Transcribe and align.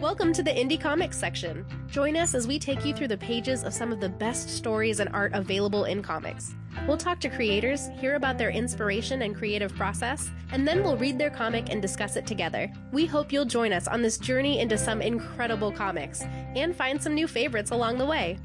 Welcome 0.00 0.32
to 0.32 0.42
the 0.42 0.50
Indie 0.50 0.80
Comics 0.80 1.18
section. 1.18 1.66
Join 1.88 2.16
us 2.16 2.34
as 2.34 2.46
we 2.46 2.58
take 2.58 2.86
you 2.86 2.94
through 2.94 3.08
the 3.08 3.18
pages 3.18 3.64
of 3.64 3.74
some 3.74 3.92
of 3.92 4.00
the 4.00 4.08
best 4.08 4.48
stories 4.48 4.98
and 4.98 5.10
art 5.12 5.32
available 5.34 5.84
in 5.84 6.02
comics. 6.02 6.54
We'll 6.86 6.96
talk 6.96 7.20
to 7.20 7.28
creators, 7.28 7.88
hear 7.98 8.14
about 8.14 8.38
their 8.38 8.50
inspiration 8.50 9.22
and 9.22 9.36
creative 9.36 9.74
process, 9.74 10.30
and 10.52 10.66
then 10.66 10.82
we'll 10.82 10.96
read 10.96 11.18
their 11.18 11.30
comic 11.30 11.70
and 11.70 11.82
discuss 11.82 12.16
it 12.16 12.26
together. 12.26 12.72
We 12.92 13.06
hope 13.06 13.30
you'll 13.30 13.44
join 13.44 13.72
us 13.72 13.88
on 13.88 14.00
this 14.02 14.18
journey 14.18 14.60
into 14.60 14.78
some 14.78 15.02
incredible 15.02 15.70
comics 15.70 16.22
and 16.56 16.74
find 16.74 17.02
some 17.02 17.14
new 17.14 17.28
favorites 17.28 17.70
along 17.70 17.98
the 17.98 18.06
way. 18.06 18.38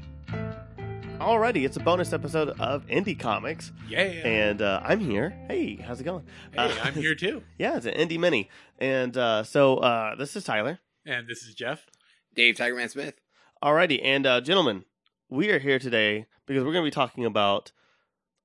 Alrighty, 1.26 1.64
it's 1.64 1.76
a 1.76 1.80
bonus 1.80 2.12
episode 2.12 2.50
of 2.60 2.86
Indie 2.86 3.18
Comics, 3.18 3.72
Yeah. 3.88 4.02
and 4.02 4.62
uh, 4.62 4.80
I'm 4.84 5.00
here. 5.00 5.30
Hey, 5.48 5.74
how's 5.74 6.00
it 6.00 6.04
going? 6.04 6.22
hey, 6.52 6.58
Uh, 6.58 6.72
I'm 6.84 6.94
here 6.94 7.16
too. 7.16 7.42
Yeah, 7.58 7.76
it's 7.76 7.84
an 7.84 7.94
Indie 7.94 8.16
Mini, 8.18 8.48
and 8.78 9.16
uh, 9.16 9.42
so 9.42 9.78
uh, 9.78 10.14
this 10.14 10.36
is 10.36 10.44
Tyler. 10.44 10.78
And 11.04 11.26
this 11.26 11.42
is 11.42 11.54
Jeff. 11.56 11.86
Dave 12.32 12.54
Tigerman 12.54 12.88
Smith. 12.90 13.14
Alrighty, 13.60 14.00
and 14.04 14.24
uh, 14.24 14.40
gentlemen, 14.40 14.84
we 15.28 15.50
are 15.50 15.58
here 15.58 15.80
today 15.80 16.26
because 16.46 16.62
we're 16.62 16.72
going 16.72 16.84
to 16.84 16.90
be 16.90 16.94
talking 16.94 17.24
about 17.24 17.72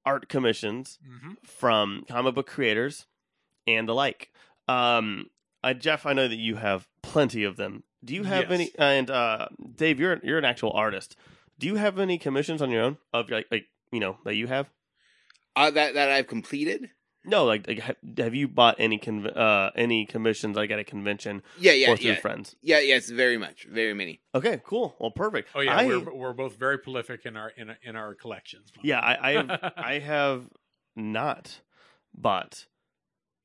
art 0.03 0.27
commissions 0.27 0.98
Mm-hmm. 1.08 1.34
from 1.45 2.03
comic 2.09 2.34
book 2.34 2.48
creators 2.48 3.05
and 3.67 3.88
the 3.88 3.94
like. 3.94 4.31
Um, 4.67 5.30
uh, 5.63 5.75
Jeff, 5.75 6.08
I 6.08 6.13
know 6.13 6.27
that 6.27 6.36
you 6.38 6.55
have 6.55 6.88
plenty 7.03 7.44
of 7.44 7.58
them. 7.58 7.84
Do 8.03 8.16
you 8.16 8.23
have 8.23 8.50
Yes. 8.50 8.52
any? 8.52 8.72
And 8.80 9.11
uh, 9.11 9.50
Dave, 9.75 10.00
you're 10.00 10.20
you're 10.23 10.39
an 10.39 10.45
actual 10.45 10.72
artist. 10.72 11.16
Do 11.61 11.67
you 11.67 11.75
have 11.75 11.99
any 11.99 12.17
commissions 12.17 12.61
on 12.61 12.71
your 12.71 12.81
own 12.81 12.97
of 13.13 13.29
like 13.29 13.45
like 13.51 13.65
you 13.91 13.99
know 13.99 14.17
that 14.25 14.35
you 14.35 14.47
have? 14.47 14.69
Uh, 15.55 15.69
that 15.71 15.93
that 15.93 16.09
I've 16.09 16.27
completed. 16.27 16.89
No, 17.23 17.45
like, 17.45 17.67
like 17.67 17.77
ha- 17.79 17.93
have 18.17 18.33
you 18.33 18.47
bought 18.47 18.77
any 18.79 18.97
conv- 18.97 19.38
uh 19.38 19.69
any 19.75 20.07
commissions 20.07 20.55
like 20.55 20.71
at 20.71 20.79
a 20.79 20.83
convention 20.83 21.43
Yeah, 21.59 21.73
yeah, 21.73 21.91
or 21.91 21.97
through 21.97 22.13
yeah, 22.13 22.19
friends? 22.19 22.55
yeah. 22.63 22.79
Yes, 22.79 23.11
very 23.11 23.38
much, 23.38 23.67
very 23.69 23.94
many. 23.94 24.21
Okay, 24.33 24.59
cool. 24.66 24.95
Well, 24.99 25.11
perfect. 25.11 25.49
Oh 25.53 25.61
yeah, 25.61 25.75
I, 25.77 25.86
we're 25.86 26.11
we're 26.16 26.33
both 26.33 26.58
very 26.58 26.80
prolific 26.80 27.27
in 27.27 27.38
our 27.38 27.49
in, 27.49 27.75
in 27.83 27.95
our 27.95 28.16
collections. 28.16 28.71
yeah. 28.81 28.99
I 28.99 29.30
I 29.30 29.33
have, 29.33 29.73
I 29.77 29.99
have 29.99 30.49
not 30.95 31.61
bought 32.16 32.66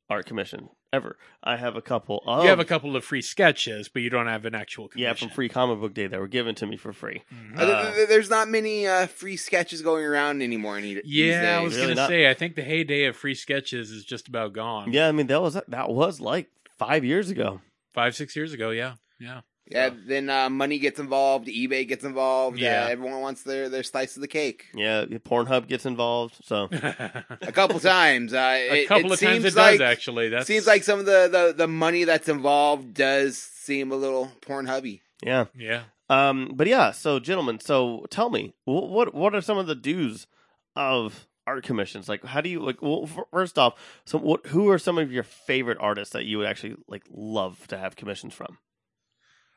art 0.08 0.24
commission 0.24 0.70
ever. 0.96 1.16
I 1.42 1.56
have 1.56 1.76
a 1.76 1.82
couple. 1.82 2.22
Of, 2.26 2.42
you 2.42 2.48
have 2.50 2.58
a 2.58 2.64
couple 2.64 2.96
of 2.96 3.04
free 3.04 3.22
sketches, 3.22 3.88
but 3.88 4.02
you 4.02 4.10
don't 4.10 4.26
have 4.26 4.44
an 4.44 4.54
actual 4.54 4.88
commission. 4.88 5.04
yeah 5.08 5.14
from 5.14 5.28
Free 5.28 5.48
Comic 5.48 5.78
Book 5.80 5.94
Day 5.94 6.06
that 6.08 6.18
were 6.18 6.26
given 6.26 6.54
to 6.56 6.66
me 6.66 6.76
for 6.76 6.92
free. 6.92 7.22
Mhm. 7.32 7.58
Uh, 7.58 7.82
th- 7.82 7.94
th- 7.94 8.08
there's 8.08 8.30
not 8.30 8.48
many 8.48 8.86
uh, 8.86 9.06
free 9.06 9.36
sketches 9.36 9.82
going 9.82 10.04
around 10.04 10.42
anymore. 10.42 10.76
Any, 10.78 10.94
these 10.94 11.02
yeah, 11.04 11.58
I 11.58 11.62
was 11.62 11.74
Really 11.76 11.88
gonna 11.88 11.94
not. 12.00 12.08
say. 12.08 12.28
I 12.28 12.34
think 12.34 12.56
the 12.56 12.62
heyday 12.62 13.04
of 13.04 13.14
free 13.16 13.34
sketches 13.36 13.90
is 13.92 14.04
just 14.04 14.26
about 14.26 14.52
gone. 14.54 14.92
Yeah, 14.92 15.06
I 15.08 15.12
mean 15.12 15.26
that 15.28 15.40
was 15.42 15.54
that 15.68 15.88
was 15.90 16.20
like 16.20 16.48
five 16.78 17.04
years 17.04 17.30
ago. 17.30 17.60
five 17.94 18.16
six 18.16 18.34
years 18.34 18.52
ago. 18.52 18.70
Yeah, 18.70 18.94
yeah. 19.20 19.42
Yeah, 19.68 19.90
then 20.06 20.30
uh, 20.30 20.48
money 20.48 20.78
gets 20.78 21.00
involved. 21.00 21.48
eBay 21.48 21.88
gets 21.88 22.04
involved. 22.04 22.58
Yeah. 22.58 22.84
Uh, 22.84 22.88
everyone 22.88 23.20
wants 23.20 23.42
their 23.42 23.68
their 23.68 23.82
slice 23.82 24.14
of 24.16 24.22
the 24.22 24.28
cake. 24.28 24.66
Yeah, 24.74 25.04
Pornhub 25.06 25.66
gets 25.66 25.84
involved. 25.86 26.36
So 26.44 26.68
A 26.72 27.52
couple 27.52 27.80
times. 27.80 28.32
Uh, 28.32 28.38
a 28.38 28.82
it, 28.82 28.88
couple 28.88 29.12
it 29.12 29.14
of 29.14 29.20
times 29.28 29.44
it 29.44 29.54
like, 29.54 29.78
does 29.78 29.80
actually. 29.80 30.28
That 30.28 30.46
Seems 30.46 30.66
like 30.66 30.84
some 30.84 31.00
of 31.00 31.06
the, 31.06 31.28
the 31.30 31.54
the 31.56 31.66
money 31.68 32.04
that's 32.04 32.28
involved 32.28 32.94
does 32.94 33.36
seem 33.38 33.90
a 33.90 33.96
little 33.96 34.30
porn 34.40 34.66
hubby. 34.66 35.02
yeah. 35.24 35.46
yeah. 35.58 35.82
Um, 36.08 36.52
but 36.54 36.68
yeah, 36.68 36.92
so 36.92 37.18
gentlemen, 37.18 37.58
so 37.58 38.06
tell 38.10 38.30
me, 38.30 38.54
wh- 38.64 38.88
what 38.88 39.12
what 39.12 39.34
are 39.34 39.40
some 39.40 39.58
of 39.58 39.66
the 39.66 39.74
dues 39.74 40.28
of 40.76 41.26
art 41.48 41.64
commissions? 41.64 42.08
Like, 42.08 42.24
how 42.24 42.40
do 42.40 42.48
you 42.48 42.60
like? 42.60 42.80
Well, 42.80 43.00
f- 43.04 43.24
first 43.32 43.58
off, 43.58 43.74
so 44.04 44.16
what? 44.18 44.46
Who 44.46 44.70
are 44.70 44.78
some 44.78 44.98
of 44.98 45.10
your 45.10 45.24
favorite 45.24 45.78
artists 45.80 46.12
that 46.12 46.24
you 46.24 46.38
would 46.38 46.46
actually 46.46 46.76
like 46.86 47.02
love 47.10 47.66
to 47.66 47.76
have 47.78 47.96
commissions 47.96 48.34
from? 48.34 48.58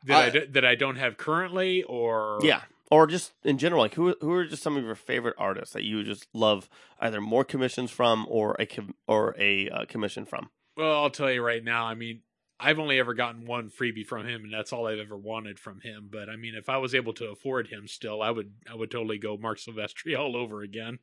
That 0.04 0.36
I 0.36 0.46
that 0.52 0.64
I 0.64 0.74
don't 0.74 0.96
have 0.96 1.16
currently, 1.16 1.82
or 1.82 2.38
Yeah, 2.42 2.62
or 2.90 3.06
just 3.06 3.32
in 3.44 3.58
general, 3.58 3.82
like 3.82 3.94
who 3.94 4.14
who 4.20 4.32
are 4.32 4.46
just 4.46 4.62
some 4.62 4.76
of 4.76 4.84
your 4.84 4.94
favorite 4.94 5.36
artists 5.38 5.74
that 5.74 5.84
you 5.84 6.02
just 6.02 6.26
love 6.32 6.68
either 7.00 7.20
more 7.20 7.44
commissions 7.44 7.90
from 7.90 8.26
or 8.28 8.56
a 8.58 8.66
com- 8.66 8.94
or 9.06 9.34
a 9.38 9.68
uh, 9.68 9.84
commission 9.86 10.24
from? 10.24 10.50
Well, 10.76 11.02
I'll 11.02 11.10
tell 11.10 11.30
you 11.30 11.42
right 11.42 11.62
now. 11.62 11.84
I 11.84 11.94
mean, 11.94 12.22
I've 12.58 12.78
only 12.78 12.98
ever 12.98 13.14
gotten 13.14 13.46
one 13.46 13.70
freebie 13.70 14.06
from 14.06 14.26
him, 14.26 14.44
and 14.44 14.52
that's 14.52 14.72
all 14.72 14.86
I've 14.86 14.98
ever 14.98 15.16
wanted 15.16 15.58
from 15.58 15.80
him. 15.80 16.08
But 16.10 16.28
I 16.28 16.36
mean, 16.36 16.54
if 16.54 16.68
I 16.68 16.78
was 16.78 16.94
able 16.94 17.12
to 17.14 17.30
afford 17.30 17.68
him 17.68 17.86
still, 17.86 18.22
I 18.22 18.30
would. 18.30 18.52
I 18.70 18.74
would 18.74 18.90
totally 18.90 19.18
go 19.18 19.36
Marc 19.36 19.58
Silvestri 19.58 20.18
all 20.18 20.36
over 20.36 20.62
again. 20.62 20.98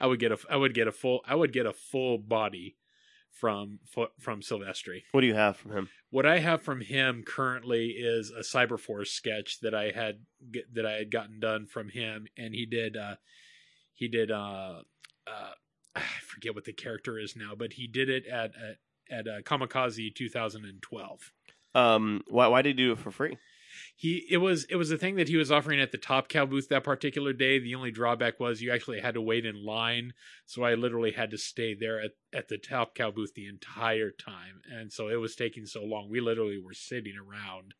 I 0.00 0.06
would 0.06 0.20
get 0.20 0.32
a. 0.32 0.38
I 0.48 0.56
would 0.56 0.74
get 0.74 0.88
a 0.88 0.92
full. 0.92 1.20
I 1.26 1.34
would 1.34 1.52
get 1.52 1.66
a 1.66 1.72
full 1.72 2.18
body 2.18 2.76
from 3.38 3.78
from 4.18 4.40
Silvestri. 4.40 5.02
What 5.12 5.20
do 5.20 5.26
you 5.26 5.34
have 5.34 5.56
from 5.56 5.72
him? 5.72 5.88
What 6.10 6.26
I 6.26 6.40
have 6.40 6.62
from 6.62 6.80
him 6.80 7.22
currently 7.24 7.88
is 7.90 8.30
a 8.30 8.40
Cyberforce 8.40 9.08
sketch 9.08 9.60
that 9.60 9.74
I 9.74 9.90
had 9.90 10.20
that 10.72 10.84
I 10.86 10.92
had 10.92 11.10
gotten 11.10 11.40
done 11.40 11.66
from 11.66 11.88
him, 11.88 12.26
and 12.36 12.54
he 12.54 12.66
did. 12.66 12.96
uh 12.96 13.16
He 13.94 14.08
did. 14.08 14.30
uh 14.30 14.82
uh 15.26 15.50
I 15.94 16.02
forget 16.26 16.54
what 16.54 16.64
the 16.64 16.72
character 16.72 17.18
is 17.18 17.34
now, 17.36 17.54
but 17.56 17.74
he 17.74 17.86
did 17.86 18.08
it 18.08 18.26
at 18.26 18.52
at, 18.56 18.78
at 19.10 19.28
uh, 19.28 19.40
Comikaze 19.42 20.14
2012. 20.14 21.32
Um, 21.74 22.22
why 22.28 22.48
why 22.48 22.62
did 22.62 22.78
you 22.78 22.88
do 22.88 22.92
it 22.92 22.98
for 22.98 23.10
free? 23.10 23.36
He 23.96 24.26
it 24.30 24.38
was 24.38 24.64
it 24.64 24.76
was 24.76 24.90
a 24.90 24.98
thing 24.98 25.16
that 25.16 25.28
he 25.28 25.36
was 25.36 25.50
offering 25.50 25.80
at 25.80 25.92
the 25.92 25.98
Top 25.98 26.28
Cow 26.28 26.46
booth 26.46 26.68
that 26.68 26.84
particular 26.84 27.32
day. 27.32 27.58
The 27.58 27.74
only 27.74 27.90
drawback 27.90 28.38
was 28.38 28.60
you 28.62 28.72
actually 28.72 29.00
had 29.00 29.14
to 29.14 29.20
wait 29.20 29.44
in 29.46 29.64
line, 29.64 30.12
so 30.46 30.62
I 30.62 30.74
literally 30.74 31.12
had 31.12 31.30
to 31.30 31.38
stay 31.38 31.74
there 31.74 32.00
at 32.00 32.12
at 32.32 32.48
the 32.48 32.58
Top 32.58 32.94
Cow 32.94 33.10
booth 33.10 33.34
the 33.34 33.46
entire 33.46 34.10
time, 34.10 34.62
and 34.70 34.92
so 34.92 35.08
it 35.08 35.16
was 35.16 35.34
taking 35.36 35.66
so 35.66 35.82
long. 35.84 36.08
We 36.10 36.20
literally 36.20 36.58
were 36.58 36.74
sitting 36.74 37.14
around, 37.16 37.74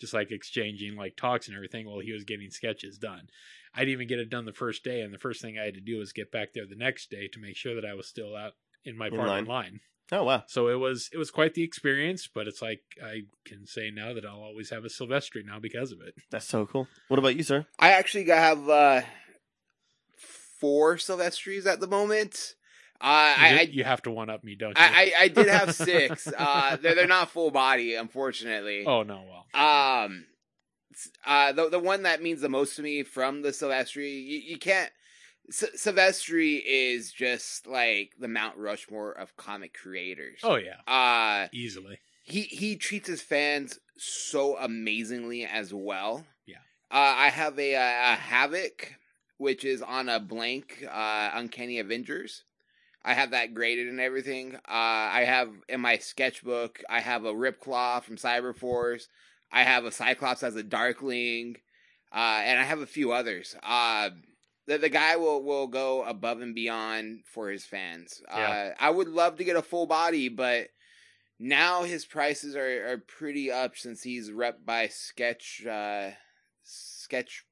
just 0.00 0.14
like 0.14 0.30
exchanging 0.30 0.96
like 0.96 1.16
talks 1.16 1.48
and 1.48 1.56
everything 1.56 1.86
while 1.86 2.00
he 2.00 2.12
was 2.12 2.24
getting 2.24 2.50
sketches 2.50 2.98
done. 2.98 3.28
I 3.74 3.80
didn't 3.80 3.92
even 3.92 4.08
get 4.08 4.18
it 4.18 4.28
done 4.28 4.44
the 4.44 4.52
first 4.52 4.84
day, 4.84 5.00
and 5.00 5.14
the 5.14 5.18
first 5.18 5.40
thing 5.40 5.58
I 5.58 5.64
had 5.64 5.74
to 5.74 5.80
do 5.80 5.98
was 5.98 6.12
get 6.12 6.30
back 6.30 6.52
there 6.52 6.66
the 6.66 6.76
next 6.76 7.10
day 7.10 7.28
to 7.28 7.40
make 7.40 7.56
sure 7.56 7.74
that 7.74 7.86
I 7.86 7.94
was 7.94 8.06
still 8.06 8.36
out 8.36 8.52
in 8.84 8.96
my 8.96 9.06
In 9.06 9.16
line. 9.16 9.44
line. 9.46 9.80
Oh 10.10 10.24
wow, 10.24 10.42
So 10.46 10.68
it 10.68 10.74
was 10.74 11.08
it 11.12 11.16
was 11.16 11.30
quite 11.30 11.54
the 11.54 11.62
experience, 11.62 12.28
but 12.32 12.46
it's 12.46 12.60
like 12.60 12.80
I 13.02 13.22
can 13.46 13.66
say 13.66 13.90
now 13.90 14.12
that 14.12 14.26
I'll 14.26 14.42
always 14.42 14.70
have 14.70 14.84
a 14.84 14.88
Silvestri 14.88 15.44
now 15.44 15.58
because 15.58 15.92
of 15.92 16.00
it. 16.00 16.14
that's 16.30 16.46
so 16.46 16.66
cool. 16.66 16.86
What 17.08 17.18
about 17.18 17.36
you, 17.36 17.42
sir? 17.42 17.66
I 17.78 17.92
actually 17.92 18.26
have 18.26 18.68
uh, 18.68 19.02
four 20.58 20.96
Silvestris 20.96 21.66
at 21.66 21.80
the 21.80 21.86
moment. 21.86 22.54
Uh, 23.00 23.34
You, 23.38 23.44
I, 23.44 23.48
I 23.48 23.60
you 23.62 23.84
have 23.84 24.02
to 24.02 24.10
one 24.10 24.30
up 24.30 24.44
me, 24.44 24.54
don't 24.54 24.70
you? 24.70 24.74
I, 24.76 25.12
I, 25.18 25.22
I 25.24 25.28
did 25.28 25.48
have 25.48 25.74
six. 25.74 26.26
uh, 26.36 26.76
they're 26.80 26.94
they're 26.94 27.06
not 27.06 27.30
full 27.30 27.50
body, 27.50 27.94
unfortunately. 27.94 28.84
oh 28.86 29.02
no, 29.02 29.22
well, 29.28 29.46
Um, 30.04 30.26
uh, 31.26 31.52
the 31.52 31.70
the 31.70 31.78
one 31.78 32.02
that 32.04 32.22
means 32.22 32.40
the 32.40 32.48
most 32.48 32.76
to 32.76 32.82
me 32.82 33.02
from 33.02 33.42
the 33.42 33.48
Silvestri, 33.48 34.12
you, 34.24 34.38
you 34.38 34.58
can't. 34.58 34.90
S- 35.52 35.84
Silvestri 35.86 36.62
is 36.64 37.12
just 37.12 37.66
like 37.66 38.12
the 38.18 38.28
Mount 38.28 38.56
Rushmore 38.56 39.12
of 39.12 39.36
comic 39.36 39.74
creators. 39.74 40.40
oh 40.42 40.56
yeah, 40.56 40.76
Uh, 40.86 41.48
easily. 41.52 41.98
he 42.22 42.42
he 42.42 42.76
treats 42.76 43.06
his 43.08 43.20
fans 43.22 43.78
so 43.98 44.56
amazingly 44.58 45.44
as 45.44 45.72
well. 45.74 46.26
Yeah. 46.46 46.56
Uh, 46.90 47.14
I 47.18 47.28
have 47.28 47.58
a, 47.58 47.74
a 47.74 48.14
Havoc, 48.16 48.94
which 49.36 49.64
is 49.64 49.82
on 49.82 50.08
a 50.08 50.18
blank 50.20 50.84
uh, 50.90 51.30
Uncanny 51.34 51.78
Avengers. 51.78 52.44
I 53.04 53.14
have 53.14 53.32
that 53.32 53.52
graded 53.52 53.88
and 53.88 54.00
everything. 54.00 54.54
Uh, 54.54 54.60
I 54.68 55.24
have 55.26 55.50
in 55.68 55.80
my 55.80 55.98
sketchbook. 55.98 56.82
I 56.88 57.00
have 57.00 57.24
a 57.24 57.32
Ripclaw 57.34 58.02
from 58.04 58.16
Cyberforce. 58.16 59.08
I 59.50 59.64
have 59.64 59.84
a 59.84 59.90
Cyclops 59.92 60.42
as 60.42 60.54
a 60.56 60.62
Darkling, 60.62 61.56
uh, 62.14 62.40
and 62.44 62.58
I 62.60 62.62
have 62.62 62.80
a 62.80 62.86
few 62.86 63.12
others. 63.12 63.54
Uh, 63.62 64.10
the 64.66 64.78
the 64.78 64.88
guy 64.88 65.16
will 65.16 65.42
will 65.42 65.66
go 65.66 66.02
above 66.04 66.40
and 66.40 66.54
beyond 66.54 67.20
for 67.26 67.48
his 67.50 67.64
fans. 67.64 68.22
Yeah. 68.28 68.72
Uh, 68.78 68.84
I 68.84 68.90
would 68.90 69.08
love 69.08 69.36
to 69.36 69.44
get 69.44 69.56
a 69.56 69.62
full 69.62 69.86
body, 69.86 70.28
but 70.28 70.68
now 71.38 71.82
his 71.82 72.04
prices 72.04 72.54
are, 72.54 72.92
are 72.92 72.98
pretty 72.98 73.50
up 73.50 73.76
since 73.76 74.02
he's 74.02 74.30
rep 74.30 74.64
by 74.64 74.88
sketch 74.88 75.64
uh 75.68 76.10
sketch 76.62 77.44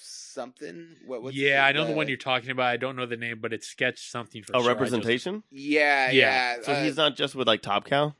something 0.00 0.94
what 1.06 1.22
what's 1.22 1.36
yeah, 1.36 1.64
I 1.64 1.72
know 1.72 1.84
the 1.86 1.92
one 1.94 2.06
you're 2.08 2.16
talking 2.16 2.50
about. 2.50 2.66
I 2.66 2.76
don't 2.76 2.94
know 2.96 3.06
the 3.06 3.16
name, 3.16 3.38
but 3.40 3.52
it's 3.52 3.66
sketch 3.66 4.10
something 4.10 4.42
for 4.42 4.54
Oh, 4.56 4.60
sure. 4.62 4.70
I 4.70 4.74
just- 4.74 4.80
representation. 4.80 5.42
yeah 5.50 6.10
Yeah. 6.10 6.56
yeah, 6.56 6.62
So 6.62 6.72
uh, 6.72 6.82
he's 6.84 6.96
not 6.96 7.16
just 7.16 7.34
with 7.34 7.46
like 7.48 7.62
Top 7.62 7.84
Cow. 7.86 8.14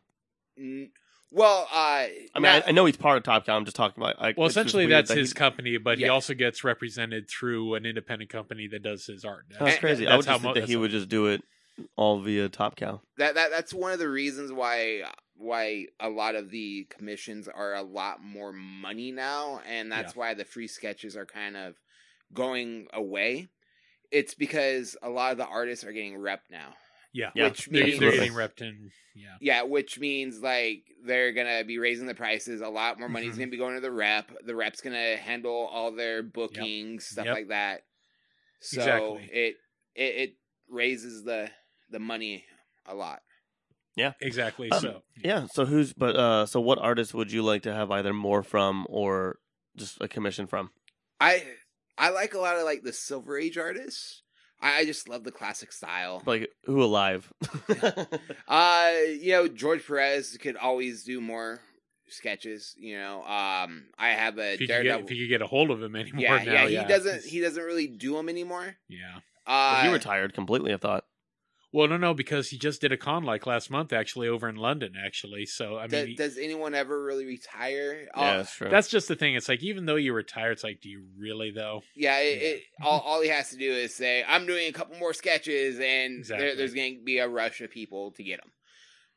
n- 0.59 0.91
well 1.31 1.67
uh 1.73 1.77
I 1.77 2.09
mean, 2.37 2.43
not- 2.43 2.65
I, 2.67 2.69
I 2.69 2.71
know 2.73 2.85
he's 2.87 2.97
part 2.97 3.17
of 3.19 3.23
Top 3.25 3.47
Cow. 3.47 3.57
I'm 3.57 3.65
just 3.65 3.77
talking 3.77 4.03
about. 4.03 4.21
Like, 4.21 4.37
well, 4.39 4.47
essentially 4.47 4.87
that's 4.87 5.09
that 5.11 5.19
his 5.19 5.33
company, 5.33 5.77
but 5.79 5.99
he 5.99 6.09
also 6.09 6.35
gets 6.35 6.65
represented 6.65 7.29
through 7.29 7.75
an 7.75 7.85
independent 7.87 8.31
company 8.31 8.67
that 8.69 8.83
does 8.83 9.07
his 9.07 9.25
art. 9.25 9.45
That's 9.51 9.73
And- 9.73 9.81
crazy. 9.81 10.07
I 10.07 10.11
that's 10.17 10.19
would 10.19 10.27
how 10.27 10.35
just 10.35 10.45
mo- 10.45 10.55
think 10.55 10.67
that 10.67 10.71
he 10.71 10.77
would 10.77 10.91
just 10.91 11.09
do 11.09 11.27
it 11.27 11.43
all 11.97 12.19
via 12.21 12.49
Top 12.49 12.77
Cow. 12.77 13.01
that 13.19 13.35
that 13.35 13.51
that's 13.51 13.73
one 13.75 13.93
of 13.93 13.99
the 13.99 14.09
reasons 14.09 14.53
why 14.53 15.03
why 15.37 15.87
a 16.01 16.09
lot 16.09 16.35
of 16.35 16.51
the 16.51 16.85
commissions 16.91 17.47
are 17.47 17.75
a 17.75 17.83
lot 17.83 18.21
more 18.21 18.53
money 18.53 19.13
now 19.13 19.61
and 19.69 19.93
that's 19.93 20.17
why 20.17 20.35
the 20.35 20.45
free 20.45 20.67
sketches 20.67 21.17
are 21.17 21.25
kind 21.27 21.57
of 21.57 21.77
going 22.35 22.89
away 22.93 23.47
it's 24.11 24.35
because 24.35 24.97
a 25.03 25.09
lot 25.09 25.31
of 25.31 25.39
the 25.39 25.47
artists 25.47 25.85
are 25.85 25.93
getting 25.93 26.19
rep 26.19 26.43
now 26.51 26.75
Yeah, 27.13 27.31
Yeah, 27.35 27.45
which 27.49 27.67
they're, 27.67 27.87
means 27.87 27.99
they're 27.99 28.13
getting 28.13 28.33
repped 28.33 28.61
in. 28.61 28.91
Yeah, 29.15 29.37
yeah, 29.41 29.63
which 29.63 29.99
means 29.99 30.41
like 30.41 30.85
they're 31.05 31.33
gonna 31.33 31.65
be 31.65 31.79
raising 31.79 32.07
the 32.07 32.15
prices. 32.15 32.61
A 32.61 32.69
lot 32.69 32.99
more 32.99 33.09
money's 33.09 33.35
Mhm. 33.35 33.39
gonna 33.39 33.51
be 33.51 33.57
going 33.57 33.75
to 33.77 33.81
the 33.81 33.91
rep. 33.91 34.31
The 34.45 34.55
rep's 34.55 34.81
gonna 34.83 35.17
handle 35.17 35.53
all 35.73 35.91
their 35.93 36.23
bookings, 36.23 37.07
stuff 37.07 37.27
Yep. 37.27 37.35
like 37.35 37.49
that. 37.49 37.83
So 38.61 38.81
Exactly. 38.81 39.31
it, 39.33 39.57
it 39.95 40.15
it 40.31 40.37
raises 40.69 41.25
the 41.25 41.51
the 41.91 41.99
money 41.99 42.45
a 42.87 42.95
lot. 42.95 43.23
Yeah, 43.97 44.13
exactly. 44.21 44.71
Um, 44.71 44.81
so 44.81 45.03
Yeah. 45.25 45.47
So 45.47 45.65
who's 45.65 45.93
but 45.95 46.15
uh 46.15 46.47
so 46.47 46.61
what 46.61 46.79
artist 46.79 47.15
would 47.15 47.33
you 47.33 47.43
like 47.43 47.63
to 47.63 47.75
have 47.75 47.91
either 47.91 48.13
more 48.13 48.43
from 48.43 48.87
or 48.91 49.39
just 49.77 50.01
a 50.01 50.09
commission 50.09 50.47
from? 50.47 50.71
I 51.19 51.45
I 51.97 52.11
like 52.11 52.35
a 52.35 52.39
lot 52.39 52.57
of 52.57 52.63
like 52.65 52.83
the 52.83 52.93
Silver 52.93 53.39
Age 53.39 53.59
artists. 53.59 54.23
I, 54.61 54.79
I 54.79 54.85
just 54.85 55.09
love 55.09 55.25
the 55.25 55.33
classic 55.33 55.73
style. 55.73 56.23
Like 56.27 56.51
who 56.65 56.83
alive? 56.83 57.33
Uh, 58.49 58.93
you 59.21 59.33
know, 59.33 59.47
George 59.47 59.87
Perez 59.87 60.37
could 60.41 60.57
always 60.57 61.05
do 61.05 61.21
more 61.21 61.61
sketches. 62.09 62.75
You 62.79 62.99
know, 62.99 63.19
um, 63.25 63.87
I 63.99 64.11
have 64.11 64.39
a 64.39 64.55
if 64.55 64.61
you, 64.61 64.67
could 64.67 64.83
get, 64.83 65.01
if 65.01 65.11
you 65.11 65.27
could 65.27 65.31
get 65.31 65.43
a 65.43 65.47
hold 65.47 65.71
of 65.71 65.83
him 65.83 65.95
anymore, 65.95 66.21
yeah, 66.21 66.37
now, 66.37 66.53
yeah, 66.53 66.67
yeah, 66.67 66.83
he 66.83 66.89
doesn't. 66.89 67.25
He 67.25 67.41
doesn't 67.41 67.63
really 67.63 67.87
do 67.87 68.15
them 68.15 68.29
anymore. 68.29 68.77
yeah. 68.89 69.19
Uh, 69.47 69.83
he 69.83 69.93
retired 69.93 70.35
completely. 70.35 70.75
I 70.75 70.77
thought. 70.77 71.05
Well, 71.71 71.87
no, 71.87 71.99
no, 71.99 72.15
because 72.15 72.49
he 72.49 72.57
just 72.57 72.81
did 72.81 72.93
a 72.93 72.97
con 72.97 73.25
like 73.25 73.47
last 73.47 73.71
month, 73.71 73.93
actually, 73.93 74.27
over 74.27 74.49
in 74.49 74.57
London, 74.57 74.95
actually. 75.05 75.45
So 75.45 75.77
I 75.77 75.83
mean, 75.83 75.91
does, 75.91 76.07
he- 76.07 76.15
does 76.15 76.39
anyone 76.39 76.75
ever 76.75 77.03
really 77.05 77.27
retire? 77.27 78.07
Yeah, 78.17 78.21
Uh, 78.23 78.37
that's 78.39 78.55
true. 78.55 78.69
that's 78.71 78.89
just 78.89 79.07
the 79.09 79.17
thing. 79.17 79.35
It's 79.35 79.49
like 79.51 79.63
even 79.63 79.85
though 79.85 79.97
you 79.97 80.15
retire, 80.15 80.51
it's 80.51 80.65
like, 80.65 80.81
do 80.81 80.89
you 80.89 81.05
really 81.19 81.51
though? 81.51 81.83
yeah. 81.95 82.19
It, 82.21 82.41
Yeah. 82.43 82.49
It, 82.49 82.63
all, 82.83 83.01
all 83.01 83.21
he 83.21 83.29
has 83.29 83.51
to 83.51 83.57
do 83.59 83.71
is 83.71 83.95
say, 83.95 84.25
"I'm 84.27 84.47
doing 84.47 84.69
a 84.69 84.73
couple 84.73 84.97
more 84.99 85.13
sketches," 85.13 85.79
and 85.79 86.21
Exactly. 86.21 86.47
there, 86.47 86.57
there's 86.57 86.73
going 86.75 86.99
to 87.01 87.05
be 87.05 87.19
a 87.19 87.29
rush 87.29 87.61
of 87.61 87.71
people 87.71 88.13
to 88.13 88.23
get 88.23 88.41
them. 88.41 88.51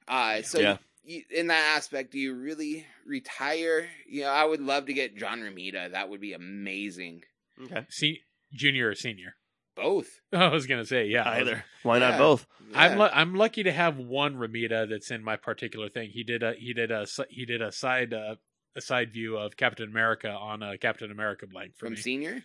Uh, 0.10 0.42
so 0.42 0.60
Yeah. 0.60 0.78
you, 1.06 1.24
in 1.30 1.48
that 1.48 1.76
aspect, 1.78 2.12
do 2.12 2.20
you 2.20 2.34
really 2.34 2.86
retire? 3.06 3.88
You 4.10 4.24
know, 4.24 4.30
I 4.30 4.44
would 4.44 4.60
love 4.62 4.88
to 4.88 4.94
get 4.94 5.16
John 5.16 5.40
Romita. 5.40 5.92
That 5.94 6.10
would 6.10 6.20
be 6.20 6.34
amazing. 6.34 7.22
okay. 7.64 7.86
Se- 7.90 8.22
junior 8.52 8.90
or 8.90 8.96
senior? 8.96 9.36
Both. 9.76 10.20
I 10.34 10.50
was 10.50 10.68
gonna 10.68 10.86
say, 10.86 11.06
yeah, 11.08 11.28
Either. 11.30 11.64
Why 11.84 12.00
not 12.00 12.12
Yeah. 12.14 12.18
both? 12.18 12.48
I'm 12.74 12.98
lu- 12.98 13.10
I'm 13.12 13.36
lucky 13.36 13.64
to 13.64 13.72
have 13.72 13.98
one 13.98 14.36
Romita 14.36 14.90
that's 14.90 15.12
in 15.12 15.24
my 15.24 15.36
particular 15.36 15.90
thing. 15.90 16.10
He 16.10 16.24
did 16.24 16.44
a 16.44 16.54
he 16.54 16.74
did 16.74 16.92
a 16.92 17.06
he 17.30 17.46
did 17.46 17.62
a 17.62 17.72
side 17.72 18.14
uh, 18.14 18.36
a 18.76 18.82
side 18.82 19.12
view 19.12 19.38
of 19.38 19.58
Captain 19.58 19.90
America 19.90 20.30
on 20.30 20.64
a 20.64 20.78
Captain 20.78 21.12
America 21.12 21.48
blank 21.48 21.74
for 21.76 21.86
from 21.88 21.94
me. 21.94 22.00
senior. 22.00 22.44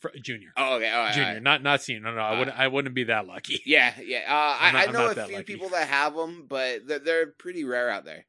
For, 0.00 0.12
junior, 0.22 0.52
Oh, 0.56 0.74
okay. 0.76 0.90
All 0.90 0.98
right, 1.04 1.14
junior, 1.14 1.32
right. 1.34 1.42
not 1.42 1.62
not 1.62 1.80
senior. 1.82 2.02
No, 2.02 2.14
no, 2.14 2.20
I 2.20 2.34
Uh, 2.34 2.38
wouldn't 2.38 2.58
I 2.58 2.68
wouldn't 2.68 2.94
be 2.94 3.04
that 3.04 3.26
lucky. 3.26 3.62
Yeah, 3.64 3.94
yeah. 4.02 4.24
Uh, 4.28 4.56
I'm 4.60 4.72
not- 4.74 4.82
I, 4.86 4.88
I 4.88 4.92
know 4.92 5.10
a 5.10 5.14
few 5.14 5.36
lucky. 5.36 5.42
people 5.44 5.68
that 5.70 5.88
have 5.88 6.14
them, 6.14 6.44
but 6.48 6.86
they're, 6.86 6.98
they're 6.98 7.26
pretty 7.28 7.64
rare 7.64 7.88
out 7.90 8.04
there. 8.04 8.26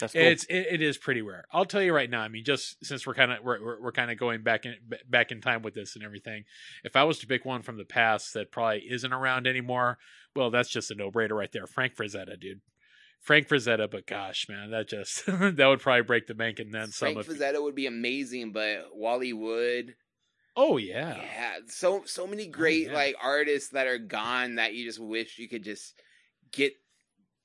That's 0.00 0.12
cool. 0.12 0.22
It's 0.22 0.44
it, 0.44 0.66
it 0.70 0.82
is 0.82 0.98
pretty 0.98 1.22
rare. 1.22 1.44
I'll 1.52 1.64
tell 1.64 1.82
you 1.82 1.94
right 1.94 2.08
now. 2.08 2.20
I 2.20 2.28
mean, 2.28 2.44
just 2.44 2.84
since 2.84 3.06
we're 3.06 3.14
kind 3.14 3.32
of 3.32 3.38
we're 3.42 3.62
we're, 3.62 3.82
we're 3.82 3.92
kind 3.92 4.10
of 4.10 4.18
going 4.18 4.42
back 4.42 4.64
in 4.66 4.76
back 5.08 5.32
in 5.32 5.40
time 5.40 5.62
with 5.62 5.74
this 5.74 5.96
and 5.96 6.04
everything. 6.04 6.44
If 6.84 6.96
I 6.96 7.04
was 7.04 7.18
to 7.20 7.26
pick 7.26 7.44
one 7.44 7.62
from 7.62 7.78
the 7.78 7.84
past 7.84 8.34
that 8.34 8.50
probably 8.52 8.84
isn't 8.88 9.12
around 9.12 9.46
anymore, 9.46 9.98
well, 10.34 10.50
that's 10.50 10.70
just 10.70 10.90
a 10.90 10.94
no 10.94 11.10
brainer 11.10 11.32
right 11.32 11.52
there. 11.52 11.66
Frank 11.66 11.96
Frazetta, 11.96 12.38
dude. 12.38 12.60
Frank 13.20 13.48
Frazetta, 13.48 13.90
but 13.90 14.06
gosh, 14.06 14.46
man, 14.48 14.70
that 14.70 14.88
just 14.88 15.26
that 15.26 15.66
would 15.66 15.80
probably 15.80 16.02
break 16.02 16.26
the 16.26 16.34
bank 16.34 16.60
and 16.60 16.72
then 16.72 16.90
some. 16.90 17.14
Frank 17.14 17.28
If, 17.28 17.38
Fazetta 17.38 17.62
would 17.62 17.74
be 17.74 17.86
amazing, 17.86 18.52
but 18.52 18.86
Wally 18.94 19.32
Wood, 19.32 19.94
oh 20.56 20.76
yeah, 20.76 21.16
yeah, 21.16 21.54
so 21.66 22.02
so 22.06 22.26
many 22.26 22.48
oh, 22.48 22.50
great 22.50 22.88
yeah. 22.88 22.94
like 22.94 23.16
artists 23.20 23.70
that 23.70 23.86
are 23.86 23.98
gone 23.98 24.56
that 24.56 24.74
you 24.74 24.84
just 24.84 25.00
wish 25.00 25.38
you 25.38 25.48
could 25.48 25.64
just 25.64 25.94
get 26.52 26.72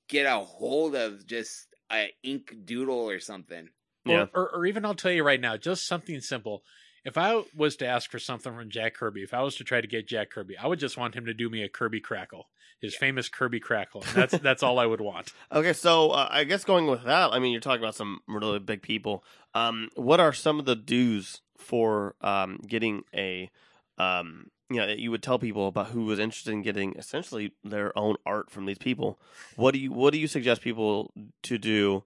get 0.07 0.25
a 0.25 0.40
hold 0.40 0.95
of, 0.95 1.25
just 1.25 1.68
a 1.94 2.13
ink 2.24 2.56
doodle 2.66 3.10
or 3.10 3.19
something. 3.19 3.69
Yeah. 4.06 4.25
Or, 4.34 4.42
or, 4.42 4.56
or 4.56 4.66
even 4.66 4.86
I'll 4.86 4.95
tell 4.95 5.12
you 5.12 5.24
right 5.24 5.40
now, 5.40 5.57
just 5.57 5.88
something 5.88 6.19
simple. 6.22 6.63
If 7.06 7.18
I 7.18 7.44
was 7.56 7.75
to 7.78 7.86
ask 7.86 8.10
for 8.10 8.19
something 8.19 8.56
from 8.56 8.69
Jack 8.69 8.95
Kirby, 8.95 9.24
if 9.24 9.34
I 9.34 9.42
was 9.42 9.56
to 9.57 9.63
try 9.63 9.81
to 9.81 9.88
get 9.88 10.07
Jack 10.07 10.30
Kirby, 10.30 10.57
I 10.57 10.68
would 10.68 10.80
just 10.80 10.98
want 10.98 11.16
him 11.16 11.25
to 11.25 11.34
do 11.34 11.50
me 11.50 11.62
a 11.62 11.69
Kirby 11.69 12.00
crackle, 12.00 12.48
his 12.80 12.95
famous 12.95 13.28
Kirby 13.28 13.60
crackle. 13.60 14.04
And 14.07 14.16
that's 14.16 14.38
that's 14.38 14.63
all 14.63 14.80
I 14.80 14.86
would 14.86 15.01
want. 15.01 15.34
Okay, 15.51 15.74
so 15.74 16.12
uh, 16.12 16.30
I 16.31 16.45
guess 16.45 16.63
going 16.63 16.88
with 16.88 17.04
that, 17.04 17.31
I 17.34 17.40
mean, 17.40 17.51
you're 17.51 17.62
talking 17.62 17.84
about 17.84 17.95
some 17.95 18.19
really 18.28 18.60
big 18.60 18.81
people. 18.81 19.24
Um, 19.54 19.90
what 19.95 20.19
are 20.22 20.34
some 20.34 20.60
of 20.60 20.66
the 20.66 20.75
dues 20.75 21.42
for 21.57 22.16
um, 22.22 22.60
getting 22.68 23.04
a, 23.13 23.50
um, 23.98 24.48
know, 24.80 24.88
you 24.88 25.12
would 25.12 25.24
tell 25.24 25.40
people 25.40 25.68
about 25.68 25.88
who 25.88 26.06
was 26.06 26.20
interested 26.20 26.52
in 26.52 26.62
getting 26.62 26.96
essentially 26.96 27.54
their 27.64 27.98
own 27.98 28.16
art 28.25 28.50
from 28.50 28.66
these 28.66 28.78
people? 28.78 29.20
What 29.56 29.74
do 29.74 29.80
you 29.80 29.92
What 29.92 30.14
do 30.14 30.20
you 30.20 30.28
suggest 30.28 30.62
people 30.62 31.12
to 31.44 31.58
do 31.58 32.04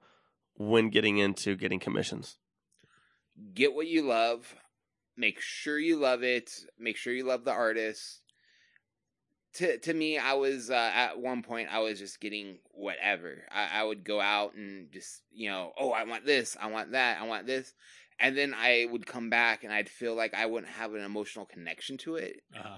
when 0.56 0.90
getting 0.90 1.18
into 1.18 1.56
getting 1.56 1.80
commissions? 1.80 2.38
Get 3.54 3.74
what 3.74 3.88
you 3.88 4.02
love. 4.04 4.56
Make 5.16 5.40
sure 5.40 5.80
you 5.80 5.98
love 5.98 6.24
it. 6.24 6.52
Make 6.80 6.98
sure 6.98 7.14
you 7.14 7.24
love 7.24 7.46
the 7.46 7.52
artist. 7.52 8.22
To 9.56 9.78
to 9.80 9.94
me, 9.94 10.18
I 10.18 10.34
was 10.34 10.70
uh, 10.70 10.92
at 10.94 11.20
one 11.20 11.42
point 11.42 11.70
I 11.72 11.80
was 11.80 11.98
just 12.00 12.20
getting 12.20 12.60
whatever. 12.72 13.44
I, 13.52 13.82
I 13.82 13.84
would 13.84 14.04
go 14.04 14.20
out 14.22 14.54
and 14.56 14.92
just 14.92 15.22
you 15.32 15.50
know, 15.50 15.74
oh, 15.78 15.92
I 15.92 16.04
want 16.04 16.26
this, 16.26 16.56
I 16.60 16.68
want 16.68 16.92
that, 16.92 17.20
I 17.20 17.26
want 17.26 17.48
this, 17.48 17.74
and 18.20 18.38
then 18.38 18.54
I 18.54 18.86
would 18.90 19.06
come 19.06 19.30
back 19.30 19.64
and 19.64 19.74
I'd 19.74 19.90
feel 19.90 20.16
like 20.16 20.34
I 20.34 20.46
wouldn't 20.46 20.72
have 20.74 20.94
an 20.94 21.02
emotional 21.04 21.46
connection 21.46 21.98
to 22.00 22.16
it, 22.16 22.42
Uh, 22.56 22.78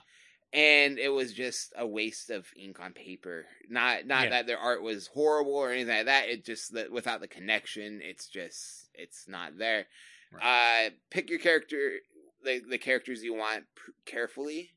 and 0.52 0.98
it 0.98 1.10
was 1.10 1.34
just 1.34 1.74
a 1.78 1.86
waste 1.86 2.30
of 2.32 2.48
ink 2.56 2.80
on 2.80 2.94
paper. 2.94 3.46
Not 3.70 4.06
not 4.06 4.24
Yeah. 4.26 4.30
that 4.30 4.48
their 4.48 4.58
art 4.58 4.82
was 4.82 5.08
horrible 5.08 5.54
or 5.56 5.72
anything 5.72 5.96
like 5.96 6.06
that. 6.08 6.30
It 6.30 6.44
just 6.46 6.74
that 6.74 6.92
without 6.92 7.22
the 7.22 7.28
connection, 7.28 8.02
it's 8.02 8.28
just 8.28 8.90
it's 8.94 9.28
not 9.28 9.58
there. 9.58 9.88
Uh, 10.42 10.90
pick 11.12 11.30
your 11.30 11.40
character, 11.40 12.00
the 12.44 12.60
the 12.60 12.78
characters 12.78 13.24
you 13.24 13.34
want 13.34 13.66
carefully. 14.06 14.72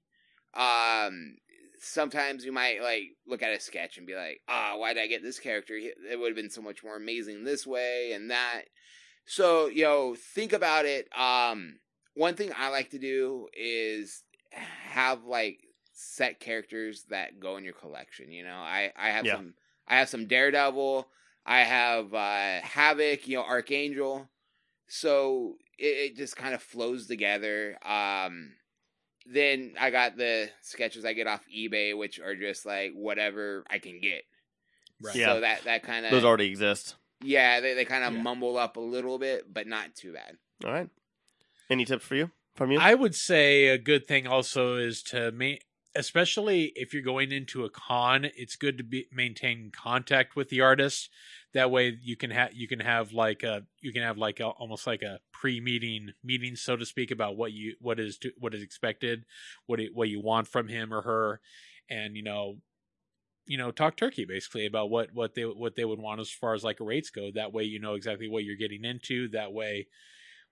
Um, 0.55 1.39
sometimes 1.81 2.45
you 2.45 2.53
might 2.53 2.83
like 2.83 3.17
look 3.27 3.43
at 3.43 3.53
a 3.57 3.61
sketch 3.61 3.97
and 3.97 4.07
be 4.07 4.15
like, 4.15 4.43
"Ah, 4.49 4.77
why 4.77 4.93
did 4.95 5.03
I 5.03 5.07
get 5.07 5.23
this 5.23 5.39
character? 5.39 5.75
It 5.77 6.19
would 6.19 6.29
have 6.29 6.37
been 6.37 6.51
so 6.51 6.63
much 6.63 6.85
more 6.85 6.97
amazing 6.97 7.45
this 7.45 7.67
way 7.67 8.13
and 8.13 8.31
that." 8.31 8.65
So 9.27 9.67
you 9.67 9.85
know, 9.85 10.15
think 10.17 10.53
about 10.53 10.85
it. 10.85 11.09
Um, 11.17 11.79
one 12.15 12.35
thing 12.35 12.53
I 12.57 12.69
like 12.69 12.91
to 12.91 12.99
do 12.99 13.49
is 13.55 14.23
have 14.53 15.25
like 15.25 15.61
set 15.93 16.41
characters 16.41 17.05
that 17.11 17.41
go 17.41 17.57
in 17.57 17.65
your 17.65 17.75
collection. 17.75 18.31
You 18.33 18.45
know, 18.45 18.57
I 18.57 18.93
I 18.97 19.11
have 19.11 19.27
Yeah. 19.27 19.37
some 19.37 19.55
I 19.89 19.99
have 19.99 20.09
some 20.09 20.27
Daredevil. 20.27 21.09
I 21.47 21.61
have 21.61 22.13
uh 22.15 22.61
Havoc. 22.61 23.27
You 23.29 23.39
know, 23.39 23.45
Archangel 23.45 24.29
so 24.89 25.57
it, 25.79 25.85
it 26.13 26.17
just 26.17 26.37
kind 26.37 26.55
of 26.55 26.63
flows 26.63 27.07
together 27.07 27.79
um 27.85 28.53
then 29.25 29.73
i 29.81 29.91
got 29.91 30.17
the 30.17 30.51
sketches 30.61 31.05
i 31.05 31.13
get 31.13 31.27
off 31.27 31.41
ebay 31.57 31.97
which 31.97 32.21
are 32.21 32.37
just 32.37 32.67
like 32.67 32.93
whatever 32.93 33.65
i 33.71 33.79
can 33.79 34.01
get 34.01 34.25
Right. 35.01 35.17
Yeah. 35.17 35.35
so 35.35 35.41
that 35.41 35.65
that 35.65 35.83
kind 35.83 36.05
of 36.05 36.13
Those 36.13 36.25
already 36.25 36.47
exist. 36.47 36.97
Yeah 37.23 37.61
they, 37.61 37.75
they 37.75 37.85
kind 37.85 38.05
of 38.05 38.13
Yeah. 38.15 38.23
mumble 38.23 38.57
up 38.59 38.77
a 38.77 38.81
little 38.81 39.19
bit 39.19 39.53
but 39.53 39.67
not 39.67 39.95
too 39.95 40.13
bad 40.13 40.37
All 40.65 40.73
right. 40.73 40.89
Any 41.71 41.85
tips 41.85 42.05
for 42.05 42.17
you 42.17 42.31
from 42.55 42.71
you? 42.71 42.79
I 42.79 42.95
would 42.95 43.15
say 43.15 43.69
a 43.69 43.79
good 43.79 44.07
thing 44.07 44.27
also 44.27 44.77
is 44.77 45.03
to 45.05 45.33
ma- 45.33 45.55
especially 45.95 46.73
if 46.75 46.93
you're 46.93 47.03
going 47.03 47.33
into 47.33 47.65
a 47.65 47.71
con, 47.71 48.27
it's 48.37 48.57
good 48.57 48.79
to 48.79 48.85
be 48.85 49.07
maintain 49.13 49.71
contact 49.75 50.37
with 50.37 50.49
the 50.49 50.61
artist. 50.61 51.11
That 51.55 51.71
way 51.71 51.97
you 52.03 52.17
can 52.17 52.31
have 52.31 52.53
you 52.53 52.67
can 52.69 52.81
have 52.81 53.13
like 53.13 53.43
a 53.43 53.63
you 53.81 53.93
can 53.93 54.03
have 54.03 54.19
like 54.19 54.41
a, 54.41 54.47
almost 54.47 54.87
like 54.87 55.03
a 55.03 55.21
pre-meeting 55.33 56.13
meeting 56.25 56.57
so 56.57 56.77
to 56.77 56.87
speak 56.87 57.11
about 57.11 57.37
what 57.37 57.53
you 57.53 57.75
what 57.81 57.99
is 58.01 58.19
to, 58.19 58.33
what 58.39 58.55
is 58.55 58.63
expected, 58.63 59.25
what 59.67 59.81
it, 59.81 59.91
what 59.95 60.09
you 60.09 60.21
want 60.21 60.49
from 60.49 60.69
him 60.69 60.93
or 60.93 61.03
her 61.03 61.41
and 61.91 62.17
you 62.17 62.23
know 62.23 62.57
you 63.47 63.59
know 63.59 63.71
talk 63.71 63.97
turkey 63.97 64.25
basically 64.25 64.67
about 64.67 64.91
what 64.91 65.13
what 65.13 65.35
they 65.35 65.43
what 65.43 65.75
they 65.77 65.85
would 65.85 65.99
want 65.99 66.21
as 66.21 66.31
far 66.31 66.55
as 66.55 66.65
like 66.65 66.79
rates 66.81 67.11
go. 67.11 67.31
That 67.35 67.53
way 67.53 67.65
you 67.65 67.81
know 67.81 67.95
exactly 67.95 68.29
what 68.29 68.45
you're 68.45 68.57
getting 68.57 68.85
into. 68.85 69.29
That 69.29 69.53
way 69.53 69.89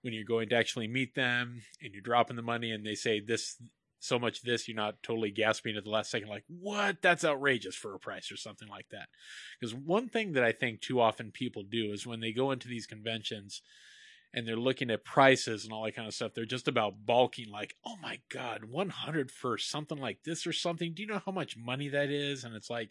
when 0.03 0.15
you're 0.15 0.25
going 0.25 0.49
to 0.49 0.57
actually 0.57 0.89
meet 0.89 1.15
them 1.15 1.63
and 1.83 1.93
you're 1.93 2.03
dropping 2.03 2.37
the 2.37 2.43
money 2.43 2.71
and 2.71 2.87
they 2.87 2.95
say 2.95 3.21
this 3.21 3.57
so 4.03 4.19
much 4.19 4.41
this 4.41 4.67
you're 4.67 4.75
not 4.75 5.03
totally 5.03 5.31
gasping 5.31 5.77
at 5.77 5.85
the 5.85 5.91
last 5.91 6.11
second 6.11 6.29
like 6.29 6.45
what? 6.49 7.03
That's 7.03 7.25
outrageous 7.25 7.77
for 7.77 7.95
a 7.95 7.99
price 7.99 8.33
or 8.33 8.37
something 8.37 8.69
like 8.69 8.89
that. 8.91 9.09
Because 9.59 9.75
one 9.75 10.09
thing 10.09 10.33
that 10.33 10.45
i 10.45 10.53
think 10.53 10.81
too 10.81 11.01
often 11.01 11.31
people 11.31 11.63
do 11.63 11.93
is 11.93 12.07
when 12.07 12.21
they 12.21 12.33
go 12.33 12.51
into 12.51 12.69
these 12.69 12.87
conventions 12.87 13.63
and 14.33 14.47
they're 14.47 14.57
looking 14.57 14.91
at 14.91 15.05
prices 15.05 15.65
and 15.65 15.73
all 15.73 15.85
that 15.85 15.97
kind 15.97 16.07
of 16.07 16.15
stuff 16.15 16.33
they're 16.35 16.45
just 16.45 16.69
about 16.69 16.95
balking 17.05 17.51
like 17.51 17.75
oh 17.85 17.97
my 18.03 18.21
god 18.31 18.65
100 18.65 19.31
for 19.31 19.59
something 19.59 19.99
like 19.99 20.23
this 20.25 20.47
or 20.47 20.53
something. 20.53 20.93
Do 20.95 21.03
you 21.03 21.09
know 21.09 21.23
how 21.25 21.33
much 21.33 21.57
money 21.57 21.89
that 21.89 22.11
is? 22.11 22.45
And 22.45 22.55
it's 22.55 22.71
like 22.71 22.91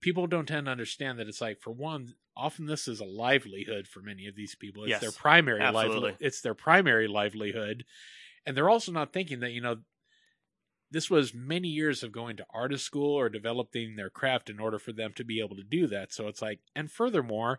people 0.00 0.26
don't 0.26 0.46
tend 0.46 0.66
to 0.66 0.72
understand 0.72 1.18
that 1.18 1.28
it's 1.28 1.40
like 1.40 1.60
for 1.60 1.70
one 1.70 2.14
often 2.36 2.66
this 2.66 2.88
is 2.88 3.00
a 3.00 3.04
livelihood 3.04 3.86
for 3.86 4.00
many 4.00 4.26
of 4.26 4.34
these 4.34 4.54
people. 4.54 4.84
It's 4.84 4.90
Yes, 4.90 5.00
their 5.00 5.12
primary 5.12 5.60
livelihood 5.60 6.16
it's 6.20 6.40
their 6.40 6.54
primary 6.54 7.08
livelihood. 7.08 7.84
And 8.46 8.56
they're 8.56 8.70
also 8.70 8.92
not 8.92 9.12
thinking 9.12 9.40
that 9.40 9.52
you 9.52 9.60
know 9.60 9.76
this 10.90 11.10
was 11.10 11.34
many 11.34 11.68
years 11.68 12.02
of 12.02 12.12
going 12.12 12.36
to 12.36 12.46
artist 12.54 12.84
school 12.84 13.18
or 13.18 13.28
developing 13.28 13.96
their 13.96 14.10
craft 14.10 14.48
in 14.48 14.60
order 14.60 14.78
for 14.78 14.92
them 14.92 15.12
to 15.16 15.24
be 15.24 15.40
able 15.40 15.56
to 15.56 15.64
do 15.64 15.88
that. 15.88 16.12
So 16.12 16.28
it's 16.28 16.40
like, 16.40 16.60
and 16.76 16.88
furthermore, 16.88 17.58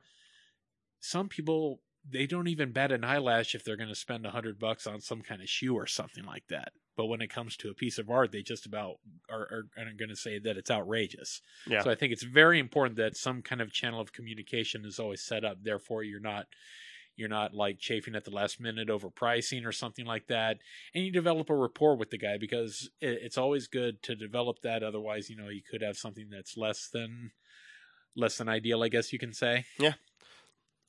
some 1.02 1.28
people 1.28 1.82
they 2.08 2.28
don't 2.28 2.48
even 2.48 2.72
bat 2.72 2.92
an 2.92 3.04
eyelash 3.04 3.56
if 3.56 3.64
they're 3.64 3.78
going 3.78 3.90
to 3.90 3.96
spend 3.96 4.26
a 4.26 4.32
hundred 4.32 4.60
bucks 4.60 4.86
on 4.86 5.02
some 5.02 5.22
kind 5.22 5.42
of 5.42 5.50
shoe 5.50 5.76
or 5.76 5.88
something 5.88 6.24
like 6.24 6.48
that. 6.50 6.74
But 6.98 7.08
when 7.08 7.22
it 7.22 7.30
comes 7.30 7.58
to 7.58 7.70
a 7.70 7.74
piece 7.74 7.98
of 7.98 8.10
art, 8.10 8.32
they 8.32 8.42
just 8.42 8.66
about 8.66 8.98
are, 9.30 9.42
are, 9.42 9.64
are 9.78 9.94
going 9.98 10.10
to 10.10 10.16
say 10.16 10.40
that 10.40 10.56
it's 10.56 10.72
outrageous. 10.72 11.42
Yeah. 11.68 11.82
So 11.82 11.92
I 11.92 11.96
think 11.96 12.14
it's 12.14 12.24
very 12.24 12.60
important 12.60 12.98
that 12.98 13.18
some 13.18 13.42
kind 13.42 13.62
of 13.62 13.74
channel 13.74 14.00
of 14.00 14.14
communication 14.14 14.86
is 14.86 15.00
always 15.00 15.22
set 15.22 15.44
up. 15.44 15.58
Therefore, 15.62 16.04
you're 16.04 16.22
not 16.22 16.46
you're 17.18 17.30
not 17.30 17.54
like 17.54 17.80
chafing 17.80 18.16
at 18.16 18.26
the 18.26 18.32
last 18.32 18.60
minute 18.60 18.90
over 18.90 19.10
pricing 19.10 19.66
or 19.66 19.72
something 19.72 20.06
like 20.06 20.28
that, 20.28 20.58
and 20.94 21.04
you 21.04 21.12
develop 21.12 21.50
a 21.50 21.56
rapport 21.56 21.96
with 21.96 22.12
the 22.12 22.18
guy 22.18 22.38
because 22.38 22.90
it, 23.02 23.20
it's 23.22 23.38
always 23.38 23.68
good 23.68 24.02
to 24.04 24.16
develop 24.16 24.60
that. 24.64 24.84
Otherwise, 24.84 25.30
you 25.30 25.36
know, 25.36 25.50
you 25.50 25.62
could 25.70 25.82
have 25.82 25.98
something 25.98 26.28
that's 26.30 26.56
less 26.58 26.90
than 26.94 27.32
less 28.16 28.38
than 28.38 28.48
ideal, 28.48 28.84
I 28.84 28.90
guess 28.90 29.12
you 29.12 29.20
can 29.20 29.34
say. 29.34 29.66
yeah 29.78 29.94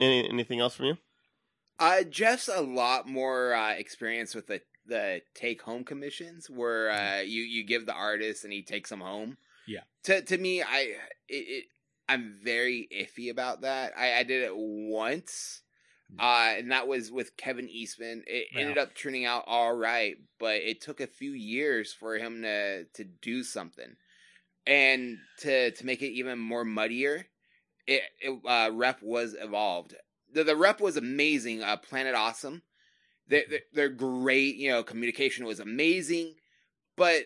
Any, 0.00 0.28
anything 0.28 0.60
else 0.60 0.76
from 0.76 0.86
you? 0.86 0.98
Uh, 1.78 2.02
just 2.02 2.48
a 2.48 2.60
lot 2.60 3.06
more 3.06 3.54
uh, 3.54 3.72
experience 3.72 4.34
with 4.34 4.46
the 4.46 4.60
the 4.86 5.20
take 5.34 5.62
home 5.62 5.84
commissions, 5.84 6.48
where 6.48 6.90
uh, 6.90 7.20
you 7.20 7.42
you 7.42 7.64
give 7.64 7.86
the 7.86 7.92
artist 7.92 8.44
and 8.44 8.52
he 8.52 8.62
takes 8.62 8.90
them 8.90 9.00
home. 9.00 9.36
Yeah. 9.66 9.80
To 10.04 10.22
to 10.22 10.38
me, 10.38 10.62
I 10.62 10.94
it, 11.28 11.34
it 11.34 11.64
I'm 12.08 12.38
very 12.42 12.88
iffy 12.94 13.30
about 13.30 13.62
that. 13.62 13.92
I, 13.96 14.14
I 14.14 14.22
did 14.22 14.42
it 14.44 14.52
once, 14.54 15.62
uh, 16.18 16.54
and 16.56 16.70
that 16.70 16.86
was 16.86 17.10
with 17.10 17.36
Kevin 17.36 17.68
Eastman. 17.68 18.22
It 18.26 18.46
ended 18.56 18.78
up 18.78 18.94
turning 18.94 19.24
out 19.24 19.44
all 19.46 19.74
right, 19.74 20.16
but 20.38 20.56
it 20.56 20.80
took 20.80 21.00
a 21.00 21.06
few 21.06 21.32
years 21.32 21.92
for 21.92 22.16
him 22.16 22.42
to 22.42 22.84
to 22.84 23.04
do 23.04 23.42
something, 23.42 23.96
and 24.66 25.18
to 25.40 25.72
to 25.72 25.86
make 25.86 26.00
it 26.00 26.12
even 26.12 26.38
more 26.38 26.64
muddier. 26.64 27.26
It, 27.88 28.02
it 28.20 28.40
uh, 28.48 28.70
rep 28.72 29.02
was 29.02 29.36
evolved. 29.38 29.94
The 30.36 30.44
the 30.44 30.54
rep 30.54 30.82
was 30.82 30.98
amazing. 30.98 31.62
Uh, 31.62 31.78
Planet 31.78 32.14
Awesome. 32.14 32.60
They 33.26 33.44
they're, 33.48 33.60
they're 33.72 33.88
great. 33.88 34.56
You 34.56 34.70
know, 34.70 34.82
communication 34.82 35.46
was 35.46 35.60
amazing, 35.60 36.34
but 36.94 37.24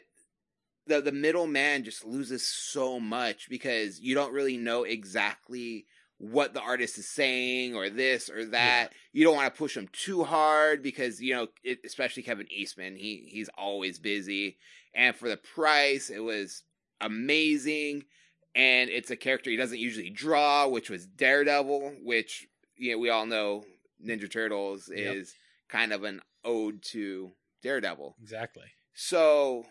the 0.86 1.00
the 1.00 1.10
middleman 1.10 1.82
just 1.82 2.04
loses 2.04 2.46
so 2.46 3.00
much 3.00 3.48
because 3.50 3.98
you 3.98 4.14
don't 4.14 4.32
really 4.32 4.56
know 4.56 4.84
exactly 4.84 5.86
what 6.18 6.54
the 6.54 6.60
artist 6.60 6.98
is 6.98 7.08
saying 7.08 7.74
or 7.74 7.90
this 7.90 8.30
or 8.30 8.44
that. 8.44 8.92
You 9.12 9.24
don't 9.24 9.34
want 9.34 9.52
to 9.52 9.58
push 9.58 9.74
them 9.74 9.88
too 9.90 10.22
hard 10.22 10.80
because 10.80 11.20
you 11.20 11.34
know, 11.34 11.48
it, 11.64 11.80
especially 11.84 12.22
Kevin 12.22 12.46
Eastman, 12.48 12.94
he 12.94 13.28
he's 13.28 13.50
always 13.58 13.98
busy, 13.98 14.56
and 14.94 15.16
for 15.16 15.28
the 15.28 15.36
price, 15.36 16.10
it 16.10 16.20
was 16.20 16.62
amazing. 17.00 18.04
And 18.54 18.88
it's 18.88 19.10
a 19.10 19.16
character 19.16 19.50
he 19.50 19.56
doesn't 19.56 19.78
usually 19.78 20.10
draw, 20.10 20.68
which 20.68 20.90
was 20.90 21.06
Daredevil, 21.06 21.94
which 22.02 22.48
you 22.80 22.92
know 22.92 22.98
we 22.98 23.10
all 23.10 23.26
know 23.26 23.64
Ninja 24.04 24.30
Turtles 24.30 24.90
Yep. 24.92 25.14
is 25.16 25.34
kind 25.68 25.92
of 25.92 26.04
an 26.04 26.20
ode 26.44 26.82
to 26.82 27.32
Daredevil. 27.62 28.16
Exactly. 28.22 28.64
So 28.94 29.64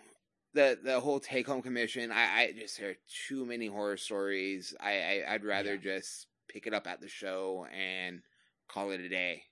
the 0.53 0.77
the 0.83 0.99
whole 0.99 1.19
take 1.19 1.47
home 1.47 1.61
commission, 1.61 2.11
I, 2.11 2.41
I 2.41 2.51
just 2.57 2.77
hear 2.77 2.95
too 3.27 3.45
many 3.45 3.67
horror 3.67 3.97
stories. 3.97 4.73
I, 4.79 4.91
I 5.27 5.33
I'd 5.33 5.43
rather 5.43 5.73
Yeah. 5.75 5.81
just 5.97 6.27
pick 6.47 6.65
it 6.67 6.73
up 6.73 6.87
at 6.87 7.01
the 7.01 7.07
show 7.07 7.65
and 7.75 8.21
call 8.67 8.91
it 8.91 9.01
a 9.01 9.09
day. 9.09 9.43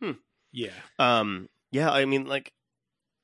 Hmm. 0.00 0.12
Yeah. 0.52 0.70
Um, 0.98 1.48
yeah, 1.70 1.90
I 1.90 2.04
mean, 2.06 2.26
like, 2.26 2.52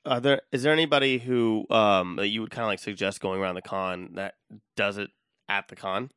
are 0.05 0.19
there 0.19 0.41
is 0.51 0.63
there 0.63 0.71
anybody 0.73 1.17
who 1.17 1.65
um 1.69 2.17
that 2.17 2.27
you 2.27 2.41
would 2.41 2.51
kind 2.51 2.63
of 2.63 2.67
like 2.69 2.79
suggest 2.79 3.21
going 3.21 3.41
around 3.41 3.55
the 3.55 3.61
con 3.61 4.11
that 4.15 4.35
does 4.75 4.97
it 4.97 5.09
at 5.49 5.67
the 5.69 5.75
con? 5.75 6.11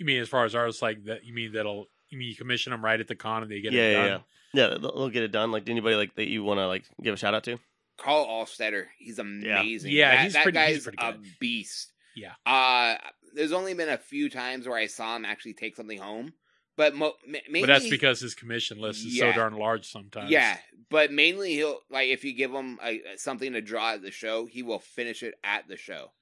You 0.00 0.06
mean 0.06 0.20
as 0.22 0.30
far 0.30 0.46
as 0.46 0.54
artists 0.54 0.80
like 0.80 1.04
that? 1.04 1.26
You 1.26 1.34
mean 1.34 1.52
that'll? 1.52 1.86
You 2.08 2.16
mean 2.18 2.28
you 2.28 2.34
commission 2.34 2.70
them 2.70 2.82
right 2.82 2.98
at 2.98 3.06
the 3.06 3.14
con 3.14 3.42
and 3.42 3.52
they 3.52 3.60
get 3.60 3.72
yeah, 3.74 3.82
it 3.82 3.92
yeah, 3.92 4.08
done? 4.08 4.24
yeah, 4.54 4.62
yeah. 4.62 4.78
They'll, 4.78 4.96
they'll 4.96 5.08
get 5.10 5.22
it 5.24 5.30
done. 5.30 5.52
Like 5.52 5.68
anybody 5.68 5.94
like 5.94 6.14
that 6.16 6.26
you 6.26 6.42
want 6.42 6.58
to 6.58 6.66
like 6.66 6.86
give 7.02 7.12
a 7.12 7.18
shout 7.18 7.34
out 7.34 7.44
to? 7.44 7.58
Karl 7.98 8.24
Altstaetter, 8.26 8.86
he's 8.98 9.18
amazing. 9.18 9.92
Yeah, 9.92 10.12
that, 10.16 10.24
he's 10.24 10.32
that 10.32 10.42
pretty- 10.42 10.56
guy's 10.56 10.74
he's 10.76 10.84
pretty 10.84 10.98
a 11.02 11.16
beast. 11.38 11.92
Yeah. 12.16 12.32
Uh 12.46 12.96
there's 13.34 13.52
only 13.52 13.74
been 13.74 13.90
a 13.90 13.98
few 13.98 14.30
times 14.30 14.66
where 14.66 14.78
I 14.78 14.86
saw 14.86 15.14
him 15.16 15.26
actually 15.26 15.52
take 15.52 15.76
something 15.76 15.98
home, 15.98 16.32
but 16.78 16.94
mo- 16.94 17.12
ma- 17.28 17.38
mainly 17.50 17.60
But 17.60 17.66
that's 17.66 17.90
because 17.90 18.20
his 18.20 18.34
commission 18.34 18.80
list 18.80 19.06
is 19.06 19.18
so 19.18 19.32
darn 19.32 19.54
large 19.54 19.86
sometimes. 19.86 20.30
Yeah, 20.30 20.56
but 20.88 21.12
mainly 21.12 21.52
he'll 21.56 21.80
like 21.90 22.08
if 22.08 22.24
you 22.24 22.32
give 22.32 22.52
him 22.52 22.78
a, 22.82 23.02
something 23.18 23.52
to 23.52 23.60
draw 23.60 23.92
at 23.92 24.02
the 24.02 24.10
show, 24.10 24.46
he 24.46 24.62
will 24.62 24.78
finish 24.80 25.22
it 25.22 25.34
at 25.44 25.68
the 25.68 25.76
show. 25.76 26.12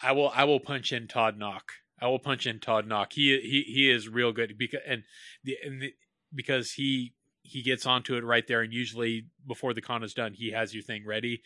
I 0.00 0.12
will. 0.12 0.30
I 0.34 0.44
will 0.44 0.60
punch 0.60 0.92
in 0.92 1.06
Todd 1.06 1.38
Nauck. 1.38 1.62
I 2.00 2.08
will 2.08 2.18
punch 2.18 2.46
in 2.46 2.60
Todd 2.60 2.86
Nauck. 2.86 3.12
He 3.12 3.38
he 3.40 3.64
he 3.72 3.90
is 3.90 4.08
real 4.08 4.32
good 4.32 4.56
because 4.58 4.80
and 4.86 5.04
the 5.44 5.56
and 5.64 5.82
the, 5.82 5.94
because 6.34 6.72
he 6.72 7.14
he 7.42 7.62
gets 7.62 7.86
onto 7.86 8.16
it 8.16 8.24
right 8.24 8.46
there 8.46 8.60
and 8.60 8.72
usually 8.72 9.26
before 9.46 9.72
the 9.72 9.80
con 9.80 10.02
is 10.02 10.14
done 10.14 10.34
he 10.34 10.50
has 10.50 10.74
your 10.74 10.82
thing 10.82 11.06
ready. 11.06 11.42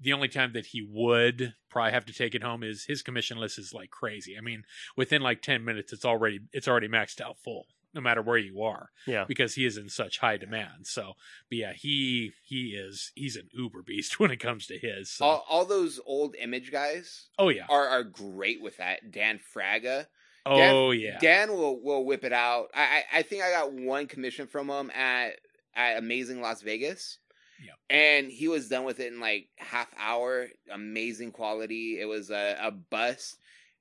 The 0.00 0.12
only 0.12 0.28
time 0.28 0.52
that 0.52 0.66
he 0.66 0.86
would 0.88 1.54
probably 1.70 1.92
have 1.92 2.06
to 2.06 2.12
take 2.12 2.34
it 2.34 2.42
home 2.42 2.62
is 2.62 2.84
his 2.84 3.02
commission 3.02 3.38
list 3.38 3.58
is 3.58 3.72
like 3.74 3.90
crazy. 3.90 4.36
I 4.38 4.40
mean, 4.40 4.62
within 4.96 5.22
like 5.22 5.42
ten 5.42 5.64
minutes, 5.64 5.92
it's 5.92 6.04
already 6.04 6.40
it's 6.52 6.68
already 6.68 6.88
maxed 6.88 7.20
out 7.20 7.38
full, 7.42 7.66
no 7.94 8.00
matter 8.00 8.22
where 8.22 8.38
you 8.38 8.62
are, 8.62 8.90
Yeah, 9.06 9.24
because 9.26 9.54
he 9.54 9.64
is 9.64 9.76
in 9.76 9.88
such 9.88 10.18
high 10.18 10.36
demand. 10.36 10.86
So, 10.86 11.14
but 11.48 11.58
yeah, 11.58 11.72
he 11.74 12.32
he 12.42 12.70
is 12.70 13.12
he's 13.14 13.36
an 13.36 13.48
uber 13.52 13.82
beast 13.82 14.20
when 14.20 14.30
it 14.30 14.40
comes 14.40 14.66
to 14.66 14.78
his. 14.78 15.10
So. 15.10 15.24
All, 15.24 15.44
all 15.48 15.64
those 15.64 16.00
old 16.06 16.34
image 16.36 16.70
guys 16.70 17.28
oh 17.38 17.48
yeah, 17.48 17.66
are 17.68 17.88
are 17.88 18.04
great 18.04 18.62
with 18.62 18.76
that. 18.76 19.10
Dan 19.10 19.40
Fraga, 19.54 20.06
oh 20.46 20.90
yeah, 20.90 21.18
Dan 21.18 21.52
will 21.52 21.82
will 21.82 22.04
whip 22.04 22.24
it 22.24 22.32
out. 22.32 22.68
I 22.74 22.80
I, 23.12 23.18
I 23.18 23.22
think 23.22 23.42
I 23.42 23.50
got 23.50 23.72
one 23.72 24.06
commission 24.06 24.46
from 24.46 24.68
him 24.68 24.90
at 24.90 25.38
at 25.74 25.98
Amazing 25.98 26.40
Las 26.40 26.62
Vegas. 26.62 27.18
Yep. 27.64 27.74
And 27.90 28.30
he 28.30 28.46
was 28.46 28.68
done 28.68 28.84
with 28.84 29.00
it 29.00 29.12
in 29.12 29.20
like 29.20 29.48
half 29.56 29.88
hour. 29.98 30.46
Amazing 30.72 31.32
quality. 31.32 32.00
It 32.00 32.04
was 32.04 32.30
a, 32.30 32.56
a 32.60 32.70
bust. 32.70 33.38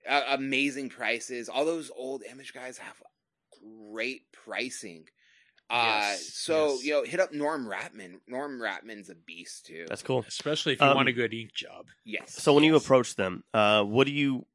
Uh, 0.08 0.24
amazing 0.30 0.90
prices. 0.90 1.50
All 1.50 1.66
those 1.66 1.92
old 1.96 2.24
image 2.24 2.54
guys 2.54 2.78
have 2.78 2.96
great 3.92 4.32
pricing. 4.32 5.06
Uh, 5.70 5.84
Yes, 6.12 6.34
so 6.34 6.74
yes. 6.76 6.84
you 6.86 6.92
know, 6.94 7.04
hit 7.04 7.20
up 7.20 7.34
Norm 7.34 7.68
Rapmund. 7.68 8.20
Norm 8.28 8.60
Rapmund's 8.60 9.10
a 9.10 9.16
beast 9.16 9.66
too. 9.66 9.86
that's 9.90 10.02
cool. 10.02 10.24
especially 10.28 10.74
if 10.74 10.80
you 10.82 10.88
Um, 10.88 10.96
want 10.96 11.10
a 11.10 11.14
good 11.14 11.34
ink 11.34 11.54
job. 11.54 11.88
yes. 12.06 12.34
So 12.42 12.54
when 12.54 12.64
you 12.64 12.76
approach 12.78 13.16
them, 13.16 13.44
uh, 13.54 13.84
what 13.84 14.08
do 14.08 14.14
you, 14.14 14.46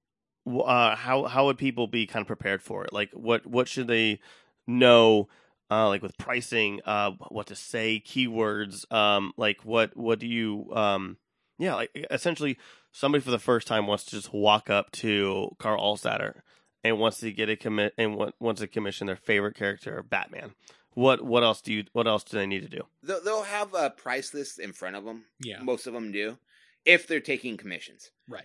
uh, 0.46 0.96
how 0.96 1.24
how 1.24 1.46
would 1.46 1.58
people 1.58 1.86
be 1.86 2.06
kind 2.06 2.22
of 2.22 2.26
prepared 2.26 2.62
for 2.62 2.84
it? 2.84 2.92
Like 2.92 3.10
what 3.12 3.46
what 3.46 3.68
should 3.68 3.88
they 3.88 4.20
know? 4.66 5.28
Uh, 5.70 5.88
like 5.88 6.02
with 6.02 6.16
pricing, 6.18 6.80
uh, 6.84 7.12
what 7.30 7.46
to 7.46 7.54
say, 7.56 8.02
keywords, 8.04 8.90
um, 8.92 9.32
like 9.38 9.64
what 9.64 9.96
what 9.96 10.18
do 10.18 10.26
you, 10.26 10.70
um, 10.74 11.16
yeah, 11.58 11.74
like 11.74 11.90
essentially 12.10 12.58
somebody 12.90 13.22
for 13.22 13.30
the 13.30 13.38
first 13.38 13.66
time 13.66 13.86
wants 13.86 14.04
to 14.04 14.10
just 14.10 14.34
walk 14.34 14.68
up 14.68 14.90
to 14.92 15.50
Karl 15.58 15.80
Altstaetter 15.80 16.40
and 16.84 16.98
wants 16.98 17.18
to 17.20 17.32
get 17.32 17.48
a 17.48 17.56
commit 17.56 17.94
and 17.98 18.16
wa- 18.16 18.32
wants 18.40 18.60
to 18.60 18.66
commission 18.66 19.06
their 19.06 19.16
favorite 19.16 19.54
character, 19.56 20.02
Batman. 20.02 20.52
What 20.94 21.22
what 21.22 21.42
else 21.42 21.60
do 21.62 21.72
you 21.72 21.84
what 21.92 22.06
else 22.06 22.22
do 22.24 22.36
they 22.36 22.46
need 22.46 22.62
to 22.62 22.68
do? 22.68 22.82
they'll, 23.02 23.22
they'll 23.22 23.42
have 23.44 23.72
a 23.74 23.90
price 23.90 24.34
list 24.34 24.58
in 24.58 24.72
front 24.72 24.96
of 24.96 25.04
them. 25.04 25.24
Yeah, 25.40 25.62
Most 25.62 25.86
of 25.86 25.94
them 25.94 26.12
do, 26.12 26.38
if 26.84 27.06
they're 27.06 27.20
taking 27.20 27.56
commissions. 27.56 28.10
right. 28.28 28.44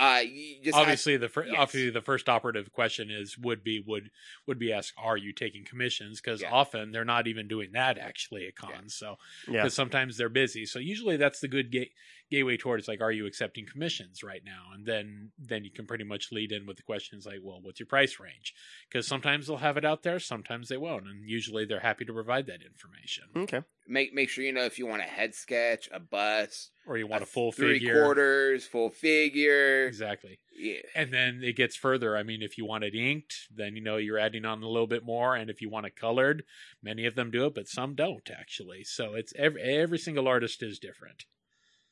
Uh, 0.00 0.20
you 0.20 0.58
just 0.62 0.76
have- 0.76 0.82
obviously, 0.82 1.16
the 1.16 1.28
fir- 1.28 1.46
yes. 1.46 1.56
obviously 1.58 1.90
the 1.90 2.00
first 2.00 2.28
operative 2.28 2.72
question 2.72 3.10
is 3.10 3.36
would 3.36 3.64
be 3.64 3.82
would 3.84 4.10
would 4.46 4.56
be 4.56 4.72
asked, 4.72 4.92
are 4.96 5.16
you 5.16 5.32
taking 5.32 5.64
commissions? 5.64 6.20
Because 6.20 6.40
Yeah. 6.40 6.52
often 6.52 6.92
they're 6.92 7.04
not 7.04 7.26
even 7.26 7.48
doing 7.48 7.72
that 7.72 7.98
actually 7.98 8.46
at 8.46 8.54
cons. 8.54 8.96
Yeah. 9.02 9.08
So 9.08 9.18
Yeah, 9.48 9.52
because 9.62 9.74
sometimes 9.74 10.16
they're 10.16 10.28
busy. 10.28 10.66
So 10.66 10.78
usually 10.78 11.16
that's 11.16 11.40
the 11.40 11.48
good 11.48 11.72
gate 11.72 11.94
gateway 12.30 12.56
towards 12.56 12.88
like, 12.88 13.00
are 13.00 13.12
you 13.12 13.26
accepting 13.26 13.66
commissions 13.66 14.22
right 14.22 14.42
now? 14.44 14.64
And 14.74 14.84
then 14.86 15.30
then 15.38 15.64
you 15.64 15.70
can 15.70 15.86
pretty 15.86 16.04
much 16.04 16.30
lead 16.32 16.52
in 16.52 16.66
with 16.66 16.76
the 16.76 16.82
questions 16.82 17.26
like, 17.26 17.38
well, 17.42 17.60
what's 17.62 17.80
your 17.80 17.86
price 17.86 18.18
range? 18.20 18.54
Because 18.88 19.06
sometimes 19.06 19.46
they'll 19.46 19.56
have 19.58 19.76
it 19.76 19.84
out 19.84 20.02
there, 20.02 20.18
sometimes 20.18 20.68
they 20.68 20.76
won't, 20.76 21.06
and 21.06 21.28
usually 21.28 21.64
they're 21.64 21.80
happy 21.80 22.04
to 22.04 22.12
provide 22.12 22.46
that 22.46 22.60
information. 22.62 23.24
okay, 23.36 23.62
make 23.86 24.12
make 24.12 24.28
sure 24.28 24.44
you 24.44 24.52
know 24.52 24.64
if 24.64 24.78
you 24.78 24.86
want 24.86 25.02
a 25.02 25.06
head 25.06 25.34
sketch, 25.34 25.88
a 25.92 26.00
bust, 26.00 26.70
Or 26.86 26.96
you 26.98 27.06
want 27.06 27.22
a 27.22 27.26
full 27.26 27.52
three 27.52 27.74
figure. 27.78 28.02
quarters, 28.02 28.66
full 28.66 28.90
figure. 28.90 29.86
Exactly. 29.86 30.38
Yeah. 30.60 30.80
And 30.94 31.12
then 31.12 31.40
it 31.44 31.54
gets 31.56 31.76
further. 31.76 32.16
I 32.16 32.24
mean, 32.24 32.42
if 32.42 32.58
you 32.58 32.64
want 32.66 32.82
it 32.82 32.94
inked, 32.94 33.34
then 33.54 33.76
you 33.76 33.82
know 33.82 33.96
you're 33.96 34.18
adding 34.18 34.44
on 34.44 34.62
a 34.62 34.66
little 34.68 34.88
bit 34.88 35.04
more. 35.04 35.36
And 35.36 35.48
if 35.50 35.60
you 35.62 35.70
want 35.70 35.86
it 35.86 35.94
colored, 35.94 36.42
many 36.82 37.06
of 37.06 37.14
them 37.14 37.30
do 37.30 37.46
it, 37.46 37.54
but 37.54 37.68
some 37.68 37.94
don't 37.94 38.28
actually. 38.30 38.82
So 38.84 39.14
it's 39.14 39.32
every 39.36 39.62
every 39.62 39.98
single 39.98 40.26
artist 40.26 40.62
is 40.62 40.78
different. 40.78 41.24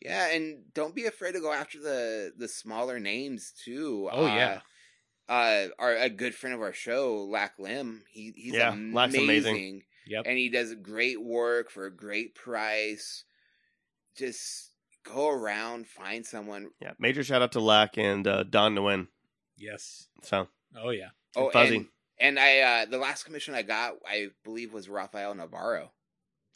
Yeah, 0.01 0.29
and 0.29 0.73
don't 0.75 0.95
be 0.95 1.07
afraid 1.07 1.33
to 1.33 1.41
go 1.41 1.53
after 1.53 1.81
the 1.81 2.33
the 2.37 2.49
smaller 2.49 3.01
names 3.01 3.53
too. 3.65 4.09
Oh 4.13 4.25
Uh, 4.27 4.35
yeah, 4.35 4.61
uh, 5.29 5.69
our 5.79 5.97
a 5.97 6.11
good 6.11 6.35
friend 6.35 6.55
of 6.55 6.61
our 6.61 6.73
show, 6.73 7.25
Lack 7.25 7.59
Lim. 7.59 8.05
He 8.11 8.33
he's 8.37 8.55
Yeah, 8.55 8.73
amazing, 8.73 8.95
Lack's 8.95 9.15
amazing. 9.17 9.83
yep. 10.07 10.25
and 10.27 10.37
he 10.39 10.49
does 10.51 10.75
great 10.75 11.23
work 11.23 11.71
for 11.71 11.87
a 11.87 11.95
great 11.95 12.35
price. 12.35 13.25
Just 14.17 14.71
go 15.05 15.29
around, 15.31 15.87
find 15.87 16.25
someone. 16.27 16.71
Yeah, 16.81 16.93
major 16.99 17.23
shout 17.25 17.43
out 17.43 17.53
to 17.53 17.61
Lack 17.61 17.97
and 17.99 18.27
uh, 18.27 18.43
Don 18.45 18.75
Nguyen. 18.75 19.09
Yes. 19.57 20.09
So 20.23 20.49
Oh 20.77 20.91
yeah. 20.91 21.09
Oh, 21.35 21.51
Fuzzy. 21.51 21.77
and 21.77 21.87
and 22.19 22.39
I 22.39 22.59
uh 22.61 22.85
the 22.87 22.99
last 22.99 23.25
commission 23.25 23.55
I 23.55 23.63
got, 23.63 23.95
I 24.07 24.29
believe, 24.45 24.73
was 24.73 24.89
Rafael 24.89 25.35
Navarro. 25.35 25.93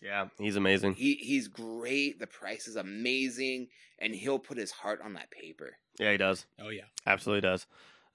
Yeah, 0.02 0.28
he's 0.38 0.56
amazing. 0.56 0.94
He 0.94 1.14
he's 1.14 1.48
great. 1.48 2.18
The 2.18 2.26
price 2.26 2.66
is 2.66 2.76
amazing, 2.76 3.68
and 3.98 4.14
he'll 4.14 4.38
put 4.38 4.56
his 4.58 4.70
heart 4.70 5.00
on 5.04 5.14
that 5.14 5.30
paper. 5.30 5.76
Yeah, 5.98 6.12
he 6.12 6.16
does. 6.16 6.46
Oh 6.60 6.70
yeah. 6.70 6.84
Absolutely 7.06 7.42
does. 7.42 7.66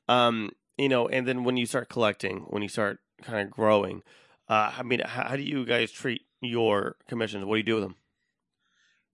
Um, 0.08 0.52
you 0.78 0.90
know, 0.90 1.08
and 1.08 1.28
then 1.28 1.44
when 1.44 1.58
you 1.58 1.66
start 1.66 1.90
collecting, 1.90 2.46
when 2.50 2.64
you 2.64 2.70
start 2.70 3.00
kind 3.22 3.40
of 3.48 3.52
growing, 3.52 4.04
uh, 4.50 4.72
I 4.78 4.84
mean, 4.84 5.02
how, 5.06 5.30
how 5.30 5.36
do 5.36 5.44
you 5.44 5.66
guys 5.66 5.92
treat 5.92 6.24
your 6.42 6.96
commissions? 7.08 7.46
What 7.46 7.56
do 7.56 7.58
you 7.60 7.64
do 7.64 7.76
with 7.76 7.84
them? 7.84 7.96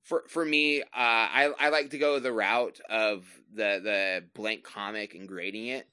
For 0.04 0.24
for 0.28 0.44
me, 0.44 0.82
uh, 0.82 0.86
I 0.94 1.54
I 1.60 1.70
like 1.70 1.92
to 1.92 1.98
go 1.98 2.20
the 2.20 2.34
route 2.34 2.80
of 2.90 3.26
the 3.54 3.80
the 3.84 4.24
blank 4.34 4.64
comic 4.64 5.14
and 5.14 5.28
grading 5.28 5.68
it. 5.68 5.88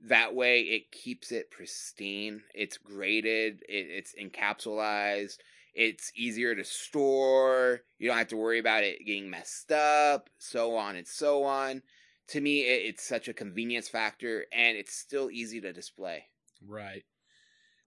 That 0.00 0.34
way, 0.34 0.62
it 0.62 0.90
keeps 0.90 1.32
it 1.32 1.50
pristine. 1.50 2.42
It's 2.54 2.76
graded. 2.76 3.62
It, 3.68 3.86
it's 3.90 4.14
encapsulized. 4.20 5.38
It's 5.74 6.12
easier 6.14 6.54
to 6.54 6.64
store. 6.64 7.80
You 7.98 8.08
don't 8.08 8.18
have 8.18 8.28
to 8.28 8.36
worry 8.36 8.58
about 8.58 8.84
it 8.84 9.04
getting 9.04 9.30
messed 9.30 9.72
up. 9.72 10.30
So 10.38 10.76
on 10.76 10.96
and 10.96 11.06
so 11.06 11.44
on. 11.44 11.82
To 12.28 12.40
me, 12.40 12.60
it, 12.62 12.86
it's 12.86 13.06
such 13.06 13.28
a 13.28 13.34
convenience 13.34 13.88
factor, 13.88 14.46
and 14.52 14.76
it's 14.76 14.94
still 14.94 15.30
easy 15.30 15.60
to 15.60 15.72
display. 15.72 16.24
Right. 16.66 17.04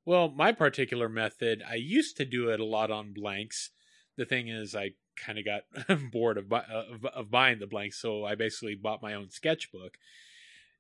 Well, 0.05 0.29
my 0.29 0.51
particular 0.51 1.09
method, 1.09 1.63
I 1.67 1.75
used 1.75 2.17
to 2.17 2.25
do 2.25 2.49
it 2.49 2.59
a 2.59 2.65
lot 2.65 2.91
on 2.91 3.13
blanks. 3.13 3.71
The 4.15 4.25
thing 4.25 4.47
is, 4.47 4.75
I 4.75 4.91
kind 5.17 5.39
of 5.39 5.45
got 5.45 6.11
bored 6.11 6.37
of, 6.37 6.51
of 6.53 7.05
of 7.05 7.31
buying 7.31 7.59
the 7.59 7.67
blanks, 7.67 8.01
so 8.01 8.23
I 8.23 8.35
basically 8.35 8.75
bought 8.75 9.01
my 9.01 9.13
own 9.13 9.29
sketchbook. 9.31 9.97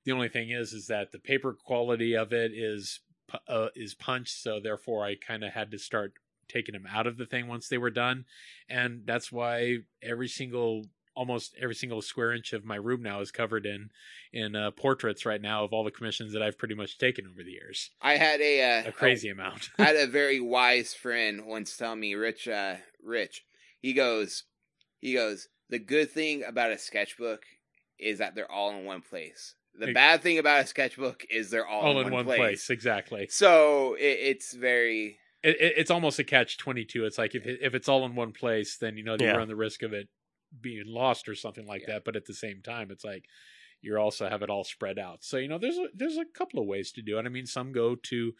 The 0.05 0.11
only 0.11 0.29
thing 0.29 0.51
is, 0.51 0.71
is 0.71 0.87
that 0.87 1.11
the 1.11 1.19
paper 1.19 1.53
quality 1.53 2.15
of 2.15 2.31
it 2.31 2.51
is 2.53 3.01
uh, 3.47 3.67
is 3.75 3.93
punched, 3.93 4.41
so 4.41 4.59
therefore 4.59 5.05
I 5.05 5.15
kind 5.15 5.43
of 5.43 5.53
had 5.53 5.71
to 5.71 5.79
start 5.79 6.13
taking 6.47 6.73
them 6.73 6.87
out 6.91 7.07
of 7.07 7.17
the 7.17 7.25
thing 7.25 7.47
once 7.47 7.67
they 7.67 7.77
were 7.77 7.89
done, 7.89 8.25
and 8.69 9.01
that's 9.05 9.31
why 9.31 9.77
every 10.01 10.27
single 10.27 10.85
almost 11.17 11.55
every 11.59 11.73
single 11.73 12.01
square 12.01 12.31
inch 12.31 12.53
of 12.53 12.63
my 12.63 12.75
room 12.75 13.01
now 13.01 13.19
is 13.21 13.31
covered 13.31 13.65
in 13.65 13.89
in 14.31 14.55
uh, 14.55 14.69
portraits 14.71 15.25
right 15.25 15.41
now 15.41 15.63
of 15.63 15.73
all 15.73 15.83
the 15.83 15.91
commissions 15.91 16.31
that 16.31 16.43
I've 16.43 16.59
pretty 16.59 16.75
much 16.75 16.99
taken 16.99 17.25
over 17.25 17.43
the 17.43 17.51
years. 17.51 17.89
I 18.01 18.17
had 18.17 18.39
a 18.39 18.81
uh, 18.81 18.89
A 18.89 18.91
crazy 18.91 19.29
amount. 19.29 19.71
I 19.79 19.85
had 19.85 19.95
a 19.95 20.07
very 20.07 20.39
wise 20.39 20.93
friend 20.93 21.45
once 21.45 21.75
tell 21.75 21.95
me, 21.95 22.13
Rich, 22.13 22.47
uh, 22.47 22.75
Rich, 23.03 23.43
he 23.79 23.93
goes, 23.93 24.43
he 24.99 25.15
goes, 25.15 25.47
the 25.69 25.79
good 25.79 26.11
thing 26.11 26.43
about 26.47 26.71
a 26.71 26.77
sketchbook 26.77 27.43
is 27.99 28.19
that 28.19 28.35
they're 28.35 28.51
all 28.51 28.71
in 28.71 28.85
one 28.85 29.01
place. 29.01 29.55
The 29.79 29.93
bad 29.93 30.23
thing 30.23 30.39
about 30.39 30.63
a 30.63 30.67
sketchbook 30.67 31.23
is 31.29 31.51
they're 31.51 31.67
all, 31.67 31.81
all 31.81 31.99
in 31.99 32.11
one 32.11 32.25
place. 32.25 32.69
exactly. 32.69 33.27
So 33.29 33.93
it, 33.93 34.17
it's 34.21 34.53
very, 34.53 35.19
It, 35.43 35.55
it, 35.61 35.73
it's 35.77 35.91
almost 35.91 36.19
a 36.19 36.23
catch 36.23 36.57
twenty 36.57 36.85
two. 36.85 37.05
It's 37.05 37.17
like 37.17 37.35
if 37.35 37.45
if 37.45 37.73
it's 37.75 37.87
all 37.89 38.05
in 38.05 38.15
one 38.15 38.31
place, 38.33 38.77
then 38.77 38.97
you 38.97 39.03
know 39.03 39.15
you 39.19 39.25
Yeah. 39.27 39.33
run 39.37 39.47
the 39.47 39.55
risk 39.55 39.83
of 39.83 39.93
it 39.93 40.07
being 40.61 40.85
lost 40.87 41.27
or 41.29 41.35
something 41.35 41.65
like 41.67 41.81
Yeah. 41.81 41.95
that. 41.95 42.05
But 42.05 42.15
at 42.15 42.25
the 42.25 42.33
same 42.33 42.61
time, 42.61 42.89
it's 42.91 43.03
like 43.05 43.25
you 43.81 43.95
also 43.97 44.27
have 44.27 44.41
it 44.41 44.49
all 44.49 44.63
spread 44.63 44.97
out. 44.97 45.23
So 45.23 45.37
you 45.37 45.47
know 45.47 45.59
there's 45.59 45.77
a, 45.77 45.87
there's 45.93 46.17
a 46.17 46.25
couple 46.25 46.59
of 46.59 46.65
ways 46.67 46.91
to 46.93 47.01
do 47.01 47.19
it. 47.19 47.25
I 47.25 47.29
mean, 47.29 47.45
some 47.45 47.71
go 47.71 47.95
to 47.95 48.33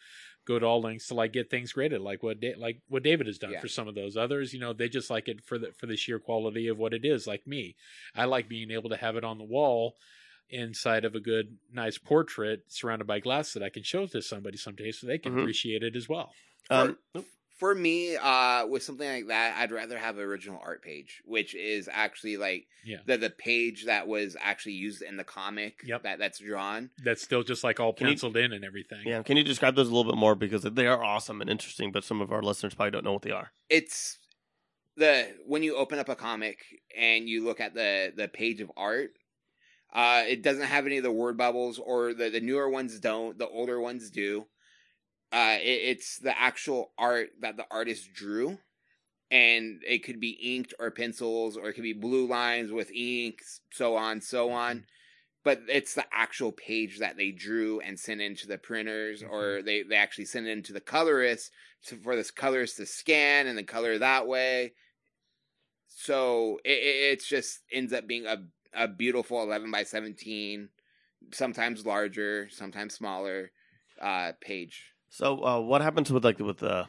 go 0.44 0.58
to 0.58 0.66
all 0.66 0.80
lengths 0.80 1.06
to 1.08 1.14
like 1.14 1.32
get 1.32 1.50
things 1.50 1.72
graded, 1.72 2.00
like 2.00 2.22
what 2.22 2.40
da- 2.40 2.56
like 2.56 2.80
what 2.88 3.04
David 3.04 3.26
has 3.28 3.38
done 3.38 3.52
Yeah. 3.52 3.60
for 3.60 3.68
some 3.68 3.86
of 3.86 3.94
those. 3.94 4.16
Others, 4.16 4.52
you 4.52 4.58
know, 4.58 4.72
they 4.72 4.88
just 4.88 5.10
like 5.10 5.28
it 5.28 5.44
for 5.44 5.58
the 5.58 5.72
for 5.78 5.86
the 5.86 5.96
sheer 5.96 6.18
quality 6.18 6.66
of 6.66 6.78
what 6.78 6.92
it 6.94 7.04
is. 7.04 7.26
Like 7.26 7.46
me, 7.46 7.76
I 8.16 8.24
like 8.24 8.48
being 8.48 8.70
able 8.72 8.90
to 8.90 8.96
have 8.96 9.14
it 9.16 9.24
on 9.24 9.38
the 9.38 9.44
wall 9.44 9.94
inside 10.50 11.04
of 11.04 11.14
a 11.14 11.20
good 11.20 11.58
nice 11.72 11.98
portrait 11.98 12.62
surrounded 12.68 13.06
by 13.06 13.20
glass 13.20 13.52
that 13.52 13.62
I 13.62 13.68
can 13.68 13.82
show 13.82 14.06
to 14.06 14.22
somebody 14.22 14.56
someday 14.56 14.90
so 14.90 15.06
they 15.06 15.18
can 15.18 15.34
Mhm. 15.34 15.40
appreciate 15.40 15.82
it 15.82 15.94
as 15.94 16.08
well. 16.08 16.32
Um, 16.70 16.96
for 17.58 17.74
me, 17.74 18.16
uh, 18.16 18.66
with 18.66 18.84
something 18.84 19.08
like 19.08 19.26
that, 19.28 19.56
I'd 19.56 19.72
rather 19.72 19.98
have 19.98 20.16
an 20.18 20.22
original 20.24 20.60
art 20.62 20.82
page, 20.82 21.22
which 21.24 21.54
is 21.56 21.88
actually 21.92 22.36
like 22.36 22.66
Yeah. 22.84 22.98
the, 23.06 23.16
the 23.16 23.30
page 23.30 23.86
that 23.86 24.06
was 24.06 24.36
actually 24.40 24.74
used 24.74 25.02
in 25.02 25.16
the 25.16 25.24
comic 25.24 25.80
Yep. 25.84 26.02
that 26.04 26.18
that's 26.20 26.38
drawn. 26.38 26.90
That's 27.02 27.22
still 27.22 27.42
just 27.42 27.64
like 27.64 27.80
all 27.80 27.92
Can 27.92 28.06
you- 28.06 28.12
penciled 28.12 28.36
in 28.36 28.52
and 28.52 28.64
everything. 28.64 29.00
yeah, 29.06 29.22
can 29.24 29.36
you 29.36 29.42
describe 29.42 29.74
those 29.74 29.88
a 29.88 29.94
little 29.94 30.10
bit 30.12 30.18
more 30.18 30.34
because 30.36 30.62
they 30.62 30.86
are 30.86 31.02
awesome 31.02 31.40
and 31.40 31.50
interesting, 31.50 31.90
but 31.90 32.04
some 32.04 32.20
of 32.20 32.30
our 32.32 32.42
listeners 32.42 32.74
probably 32.74 32.92
don't 32.92 33.04
know 33.04 33.12
what 33.14 33.22
they 33.22 33.32
are. 33.32 33.50
it's 33.68 34.18
the 34.96 35.32
when 35.46 35.62
you 35.62 35.76
open 35.76 35.98
up 36.00 36.08
a 36.08 36.16
comic 36.16 36.58
and 36.96 37.28
you 37.28 37.44
look 37.44 37.60
at 37.60 37.72
the 37.72 38.12
the 38.16 38.26
page 38.26 38.60
of 38.60 38.68
art 38.76 39.10
uh 39.92 40.24
it 40.26 40.42
doesn't 40.42 40.66
have 40.66 40.86
any 40.86 40.96
of 40.96 41.04
the 41.04 41.12
word 41.12 41.36
bubbles 41.38 41.78
or 41.78 42.12
the 42.12 42.28
the 42.30 42.40
newer 42.40 42.68
ones 42.68 42.98
don't 42.98 43.38
the 43.38 43.46
older 43.46 43.80
ones 43.80 44.10
do 44.10 44.44
uh 45.32 45.56
it, 45.60 45.80
it's 45.84 46.18
the 46.18 46.38
actual 46.38 46.92
art 46.98 47.30
that 47.40 47.56
the 47.56 47.66
artist 47.70 48.12
drew. 48.12 48.58
And 49.30 49.82
it 49.86 50.04
could 50.04 50.20
be 50.20 50.56
inked 50.56 50.72
or 50.78 50.90
pencils 50.90 51.58
or 51.58 51.68
it 51.68 51.74
could 51.74 51.82
be 51.82 51.92
blue 51.92 52.26
lines 52.26 52.72
with 52.72 52.90
ink 52.90 53.40
so 53.70 53.96
on 53.96 54.20
so 54.20 54.50
on. 54.50 54.84
But 55.44 55.62
it's 55.68 55.94
the 55.94 56.06
actual 56.12 56.52
page 56.52 56.98
that 56.98 57.16
they 57.16 57.30
drew 57.30 57.80
and 57.80 57.98
sent 57.98 58.20
into 58.20 58.46
the 58.46 58.58
printers 58.58 59.22
or 59.22 59.62
they, 59.62 59.82
they 59.82 59.96
actually 59.96 60.24
send 60.24 60.46
it 60.46 60.52
into 60.52 60.72
the 60.72 60.80
colorist 60.80 61.50
to, 61.86 61.96
for 61.96 62.16
this 62.16 62.30
colorist 62.30 62.76
to 62.78 62.86
scan 62.86 63.46
and 63.46 63.56
then 63.56 63.64
color 63.64 63.98
that 63.98 64.26
way. 64.26 64.72
So 65.86 66.58
it, 66.64 66.70
it 66.70 67.12
it's 67.12 67.26
just 67.26 67.60
ends 67.72 67.92
up 67.92 68.06
being 68.06 68.26
a, 68.26 68.38
a 68.74 68.88
beautiful 68.88 69.42
11 69.42 69.70
by 69.70 69.82
17 69.82 70.68
sometimes 71.32 71.84
larger 71.84 72.48
sometimes 72.50 72.94
smaller 72.94 73.50
uh 74.00 74.32
page 74.40 74.92
So, 75.08 75.44
uh, 75.44 75.60
what 75.60 75.80
happens 75.80 76.10
with 76.12 76.24
like 76.24 76.38
with 76.38 76.58
the 76.58 76.86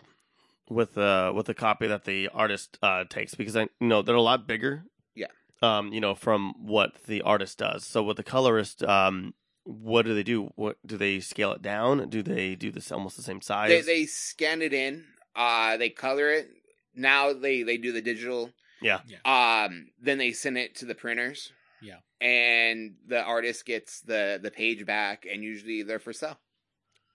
with 0.70 0.94
the 0.94 1.32
with 1.36 1.46
the 1.48 1.54
copy 1.54 1.88
that 1.88 2.06
the 2.06 2.30
artist 2.34 2.78
uh, 2.82 3.04
takes? 3.10 3.36
Because 3.36 3.56
I 3.58 3.68
know 3.80 4.02
they're 4.02 4.16
a 4.16 4.22
lot 4.22 4.48
bigger. 4.48 4.84
Yeah. 5.16 5.28
Um, 5.62 5.92
you 5.94 6.00
know, 6.02 6.16
from 6.16 6.54
what 6.58 7.04
the 7.06 7.22
artist 7.22 7.58
does. 7.58 7.86
So, 7.86 8.04
with 8.04 8.18
the 8.18 8.24
colorist, 8.24 8.84
um, 8.84 9.34
what 9.64 10.04
do 10.04 10.14
they 10.14 10.24
do? 10.24 10.52
What 10.56 10.78
do 10.86 10.98
they 10.98 11.20
scale 11.20 11.52
it 11.54 11.62
down? 11.62 12.10
Do 12.10 12.22
they 12.24 12.56
do 12.56 12.72
this 12.72 12.92
almost 12.92 13.16
the 13.18 13.24
same 13.24 13.42
size? 13.42 13.70
they, 13.70 13.82
they 13.82 14.06
scan 14.06 14.62
it 14.62 14.74
in 14.74 15.06
uh 15.36 15.78
they 15.78 15.90
color 15.90 16.32
it 16.32 16.50
now 16.96 17.32
they 17.34 17.62
they 17.62 17.78
do 17.78 17.92
the 17.92 18.02
digital 18.02 18.50
Yeah. 18.82 19.00
um 19.26 19.90
then 20.02 20.18
they 20.18 20.32
send 20.32 20.58
it 20.58 20.76
to 20.78 20.86
the 20.86 20.96
printers 20.96 21.54
Yeah. 21.84 21.98
and 22.20 22.96
the 23.08 23.22
artist 23.24 23.64
gets 23.66 24.02
the 24.02 24.40
the 24.42 24.50
page 24.50 24.88
back 24.88 25.28
and 25.32 25.44
usually 25.44 25.84
they're 25.84 26.00
for 26.00 26.14
sale 26.14 26.40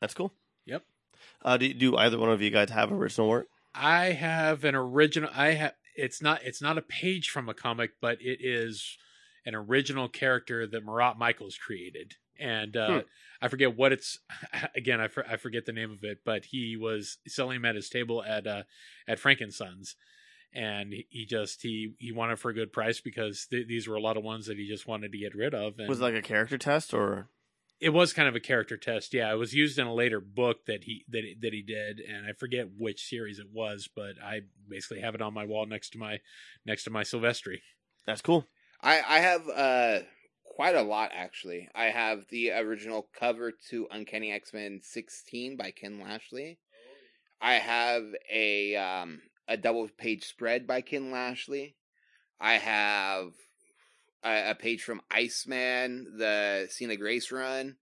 That's 0.00 0.14
cool. 0.14 0.32
Uh, 1.44 1.56
do, 1.56 1.72
do 1.74 1.96
either 1.96 2.18
one 2.18 2.30
of 2.30 2.40
you 2.40 2.50
guys 2.50 2.70
have 2.70 2.90
original 2.90 3.28
work? 3.28 3.48
I 3.74 4.06
have 4.12 4.64
an 4.64 4.74
original. 4.74 5.28
I 5.34 5.50
have. 5.52 5.72
It's 5.96 6.22
not. 6.22 6.42
It's 6.44 6.62
not 6.62 6.78
a 6.78 6.82
page 6.82 7.28
from 7.30 7.48
a 7.48 7.54
comic, 7.54 7.92
but 8.00 8.18
it 8.20 8.38
is 8.40 8.96
an 9.46 9.54
original 9.54 10.08
character 10.08 10.66
that 10.66 10.84
Marat 10.84 11.14
Mychaels 11.20 11.58
created, 11.58 12.14
and 12.38 12.76
uh, 12.76 12.86
Hmm. 12.92 12.98
I 13.42 13.48
forget 13.48 13.76
what 13.76 13.92
it's. 13.92 14.20
Again, 14.76 15.00
I, 15.00 15.08
for, 15.08 15.26
I 15.28 15.36
forget 15.36 15.66
the 15.66 15.72
name 15.72 15.90
of 15.90 16.02
it, 16.02 16.18
but 16.24 16.46
he 16.46 16.76
was 16.76 17.18
selling 17.28 17.56
him 17.56 17.64
at 17.66 17.74
his 17.74 17.88
table 17.90 18.24
at 18.24 18.46
uh, 18.46 18.62
at 19.06 19.18
Frankensons, 19.20 19.94
and 20.54 20.92
he- 20.92 21.06
he 21.10 21.26
just 21.26 21.60
he 21.62 21.94
he 21.98 22.10
wanted 22.12 22.38
for 22.38 22.50
a 22.50 22.54
good 22.54 22.72
price 22.72 23.00
because 23.00 23.46
th- 23.50 23.66
these 23.68 23.86
were 23.86 23.96
a 23.96 24.00
lot 24.00 24.16
of 24.16 24.24
ones 24.24 24.46
that 24.46 24.56
he 24.56 24.66
just 24.66 24.86
wanted 24.86 25.12
to 25.12 25.18
get 25.18 25.34
rid 25.34 25.52
of. 25.54 25.78
And 25.78 25.88
Was 25.88 26.00
it 26.00 26.04
like 26.04 26.14
a 26.14 26.22
character 26.22 26.56
test 26.58 26.94
or? 26.94 27.28
It 27.80 27.90
was 27.90 28.12
kind 28.12 28.28
of 28.28 28.34
a 28.36 28.40
character 28.40 28.76
test. 28.76 29.12
Yeah, 29.14 29.32
it 29.32 29.36
was 29.36 29.52
used 29.54 29.78
in 29.78 29.86
a 29.86 29.94
later 29.94 30.20
book 30.20 30.66
that 30.66 30.84
he 30.84 31.04
that 31.08 31.22
that 31.42 31.52
he 31.52 31.62
did, 31.62 32.00
and 32.00 32.26
I 32.26 32.32
forget 32.32 32.68
which 32.78 33.08
series 33.08 33.38
it 33.38 33.48
was, 33.52 33.88
but 33.94 34.14
I 34.22 34.40
basically 34.68 35.00
have 35.00 35.14
it 35.14 35.22
on 35.22 35.34
my 35.34 35.44
wall 35.44 35.66
next 35.66 35.90
to 35.90 35.98
my 35.98 36.18
next 36.64 36.84
to 36.84 36.90
my 36.90 37.02
Silvestri. 37.02 37.58
That's 38.06 38.20
cool. 38.22 38.46
i 38.82 39.00
i 39.08 39.18
have 39.18 39.48
uh 39.48 39.98
quite 40.44 40.74
a 40.74 40.82
lot 40.82 41.10
actually 41.14 41.68
i 41.74 41.86
have 41.86 42.26
the 42.30 42.50
original 42.52 43.08
cover 43.18 43.52
to 43.70 43.88
uncanny 43.90 44.30
x-men 44.30 44.80
16 44.82 45.56
by 45.56 45.70
ken 45.70 45.98
lashley 46.00 46.58
i 47.40 47.54
have 47.54 48.04
a 48.32 48.76
um 48.76 49.20
a 49.48 49.56
double 49.56 49.88
page 49.98 50.24
spread 50.24 50.66
by 50.66 50.80
ken 50.80 51.10
lashley 51.10 51.76
i 52.40 52.54
have 52.54 53.32
a, 54.24 54.50
a 54.50 54.54
page 54.54 54.82
from 54.82 55.00
iceman 55.10 56.14
the 56.18 56.66
Sina 56.70 56.96
Grace 56.96 57.30
run 57.30 57.76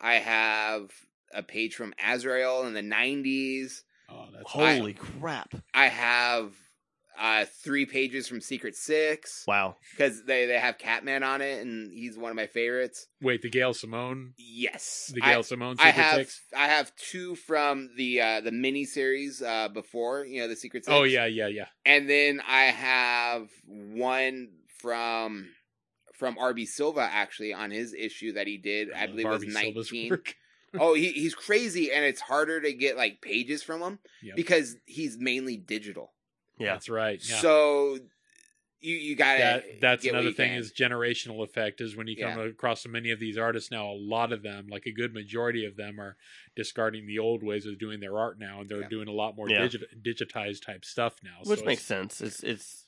i 0.00 0.14
have 0.14 0.90
a 1.32 1.42
page 1.42 1.74
from 1.74 1.94
azrael 2.04 2.66
in 2.66 2.74
the 2.74 2.82
90s 2.82 3.82
Oh, 4.08 4.26
that's 4.32 4.50
Holy 4.50 4.92
crap! 4.92 5.54
i 5.72 5.88
have 5.88 6.52
uh 7.18 7.44
three 7.62 7.86
pages 7.86 8.26
from 8.26 8.40
secret 8.40 8.74
six 8.76 9.44
Wow. 9.46 9.76
because 9.92 10.24
they 10.24 10.46
they 10.46 10.58
have 10.58 10.78
Catman 10.78 11.22
on 11.22 11.40
it, 11.42 11.62
and 11.62 11.92
he's 11.92 12.18
one 12.18 12.30
of 12.30 12.36
my 12.36 12.48
favorites. 12.48 13.06
wait 13.22 13.40
the 13.40 13.48
Gail 13.48 13.72
Simone, 13.72 14.34
Yes, 14.36 15.12
the 15.14 15.22
I, 15.22 15.30
Gail 15.32 15.42
Simone 15.44 15.76
I 15.78 15.90
have 15.90 16.16
Six. 16.16 16.42
I 16.56 16.66
have 16.66 16.90
two 16.96 17.36
from 17.36 17.90
the 17.96 18.20
uh 18.20 18.40
the 18.40 18.50
mini 18.50 18.84
series 18.84 19.40
uh 19.40 19.68
before 19.68 20.24
you 20.26 20.40
know 20.40 20.48
the 20.48 20.56
Secret 20.56 20.84
Six. 20.84 20.92
Oh 20.92 21.04
yeah, 21.04 21.26
yeah, 21.26 21.46
yeah. 21.46 21.66
and 21.86 22.10
then 22.10 22.40
I 22.46 22.64
have 22.64 23.48
one 23.68 24.48
from 24.80 25.46
from 26.18 26.36
RB 26.36 26.66
Silva 26.66 27.00
actually 27.00 27.52
on 27.52 27.70
his 27.70 27.92
issue 27.94 28.32
that 28.32 28.46
he 28.46 28.56
did. 28.56 28.92
I 28.92 29.04
uh, 29.04 29.06
believe 29.08 29.26
it 29.26 29.30
was 29.30 29.46
19. 29.46 30.18
oh, 30.80 30.94
he, 30.94 31.12
he's 31.12 31.34
crazy, 31.34 31.92
and 31.92 32.04
it's 32.04 32.20
harder 32.20 32.60
to 32.60 32.72
get 32.72 32.96
like 32.96 33.20
pages 33.20 33.62
from 33.62 33.80
him 33.82 33.98
Yep. 34.22 34.36
because 34.36 34.76
he's 34.86 35.16
mainly 35.18 35.56
digital. 35.56 36.12
Yeah. 36.58 36.72
That's 36.72 36.88
right. 36.88 37.20
Yeah. 37.28 37.36
So 37.40 37.98
you 38.80 38.96
you 38.96 39.16
gotta 39.16 39.38
that 39.40 39.64
that's 39.80 40.02
get 40.04 40.12
another 40.12 40.30
thing 40.30 40.50
can. 40.50 40.58
is 40.58 40.70
generational 40.72 41.42
effect 41.42 41.80
is 41.80 41.96
when 41.96 42.06
you 42.06 42.16
come 42.18 42.38
Yeah. 42.38 42.44
across 42.44 42.82
so 42.82 42.90
many 42.90 43.10
of 43.12 43.18
these 43.18 43.38
artists 43.38 43.70
now 43.70 43.86
a 43.90 43.96
lot 43.96 44.30
of 44.30 44.42
them 44.42 44.66
like 44.70 44.84
a 44.84 44.92
good 44.92 45.14
majority 45.14 45.64
of 45.64 45.74
them 45.76 45.98
are 45.98 46.18
discarding 46.54 47.06
the 47.06 47.18
old 47.18 47.42
ways 47.42 47.64
of 47.64 47.78
doing 47.78 48.00
their 48.00 48.18
art 48.18 48.38
now 48.38 48.60
and 48.60 48.68
they're 48.68 48.82
Yeah. 48.82 48.88
doing 48.88 49.08
a 49.08 49.12
lot 49.12 49.36
more 49.36 49.48
Yeah. 49.48 49.62
digit, 49.66 50.02
digitized 50.02 50.66
type 50.66 50.84
stuff 50.84 51.16
now 51.24 51.38
Which 51.44 51.60
So 51.60 51.64
makes 51.64 51.90
it's- 51.90 52.16
sense. 52.16 52.20
It's 52.20 52.42
it's 52.42 52.84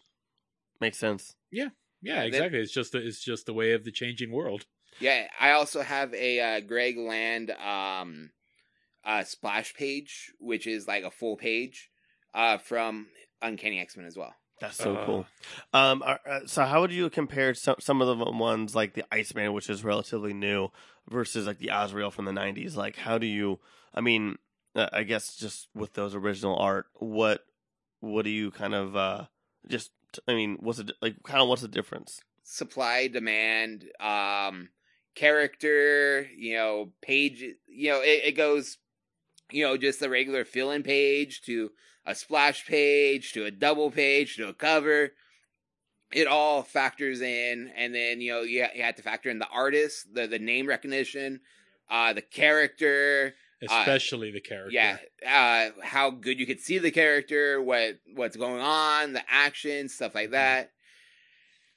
makes 0.82 0.98
sense. 0.98 1.34
yeah 1.50 1.70
Yeah, 2.02 2.16
that- 2.16 2.26
exactly 2.26 2.59
it's 2.61 2.72
just 2.72 2.92
the, 2.92 3.06
it's 3.06 3.22
just 3.24 3.46
the 3.46 3.54
way 3.54 3.72
of 3.72 3.85
the 3.85 3.92
changing 3.92 4.30
world 4.32 4.66
Yeah, 5.00 5.28
I 5.40 5.52
also 5.52 5.82
have 5.82 6.14
a 6.14 6.40
uh, 6.40 6.61
Greg 6.61 6.96
Land 6.96 7.50
um, 7.50 8.30
uh, 9.04 9.24
splash 9.24 9.74
page, 9.74 10.32
which 10.38 10.66
is 10.66 10.87
like 10.88 11.04
a 11.04 11.11
full 11.11 11.37
page 11.37 11.90
uh, 12.35 12.59
from 12.59 13.09
Uncanny 13.42 13.80
X 13.80 13.96
Men 13.96 14.06
as 14.06 14.16
well. 14.16 14.35
That's 14.61 14.76
so 14.78 14.94
Uh. 14.96 15.04
cool. 15.06 15.26
Um, 15.74 16.02
are- 16.02 16.20
uh, 16.26 16.40
so 16.46 16.64
how 16.64 16.80
would 16.80 16.92
you 16.92 17.11
compare 17.11 17.52
some 17.54 17.76
some 17.78 18.00
of 18.00 18.09
the 18.18 18.24
ones 18.30 18.74
like 18.74 18.94
the 18.94 19.04
Iceman, 19.12 19.52
which 19.52 19.68
is 19.68 19.85
relatively 19.85 20.32
new, 20.32 20.68
versus 21.11 21.46
like 21.46 21.59
the 21.59 21.68
Azrael 21.72 22.11
from 22.11 22.24
the 22.24 22.32
'90s? 22.32 22.74
Like, 22.76 22.96
how 22.96 23.18
do 23.18 23.26
you? 23.26 23.61
I 23.94 24.00
mean, 24.00 24.37
uh, 24.74 24.88
I 24.92 25.02
guess 25.02 25.37
just 25.37 25.68
with 25.74 25.92
those 25.92 26.14
original 26.14 26.56
art, 26.56 26.87
what 26.94 27.44
what 28.00 28.22
do 28.24 28.30
you 28.30 28.50
kind 28.50 28.74
of 28.74 28.96
uh 28.96 29.26
just? 29.68 29.90
I 30.26 30.34
mean, 30.34 30.56
what's 30.60 30.78
it 30.78 30.92
like? 31.00 31.22
Kind 31.24 31.40
of 31.40 31.48
what's 31.48 31.62
the 31.62 31.68
difference? 31.68 32.20
Supply, 32.42 33.08
demand, 33.08 33.84
um, 34.00 34.68
character, 35.14 36.28
you 36.36 36.54
know, 36.54 36.92
page, 37.02 37.44
you 37.66 37.90
know, 37.90 38.00
it, 38.00 38.22
it 38.24 38.36
goes, 38.36 38.78
you 39.50 39.64
know, 39.64 39.76
just 39.76 39.98
the 39.98 40.08
regular 40.08 40.44
fill 40.44 40.70
in 40.70 40.84
page 40.84 41.42
to 41.42 41.70
a 42.04 42.14
splash 42.14 42.66
page 42.66 43.32
to 43.32 43.44
a 43.44 43.50
double 43.50 43.90
page 43.90 44.36
to 44.36 44.48
a 44.48 44.54
cover. 44.54 45.10
It 46.12 46.28
all 46.28 46.62
factors 46.62 47.20
in, 47.20 47.72
and 47.76 47.92
then 47.92 48.20
you 48.20 48.32
know 48.32 48.42
you, 48.42 48.64
you 48.74 48.82
have 48.84 48.94
to 48.94 49.02
factor 49.02 49.28
in 49.28 49.40
the 49.40 49.48
artist, 49.48 50.14
the 50.14 50.28
the 50.28 50.38
name 50.38 50.68
recognition, 50.68 51.40
uh, 51.90 52.12
the 52.12 52.22
character, 52.22 53.34
especially 53.62 54.30
the 54.30 54.40
character 54.40 54.70
yeah 54.72 54.98
uh 55.26 55.70
how 55.82 56.10
good 56.10 56.38
you 56.38 56.46
could 56.46 56.60
see 56.60 56.78
the 56.78 56.90
character 56.90 57.60
what 57.60 57.98
what's 58.14 58.36
going 58.36 58.60
on 58.60 59.12
the 59.12 59.22
action 59.28 59.88
stuff 59.88 60.14
like 60.14 60.30
that 60.30 60.72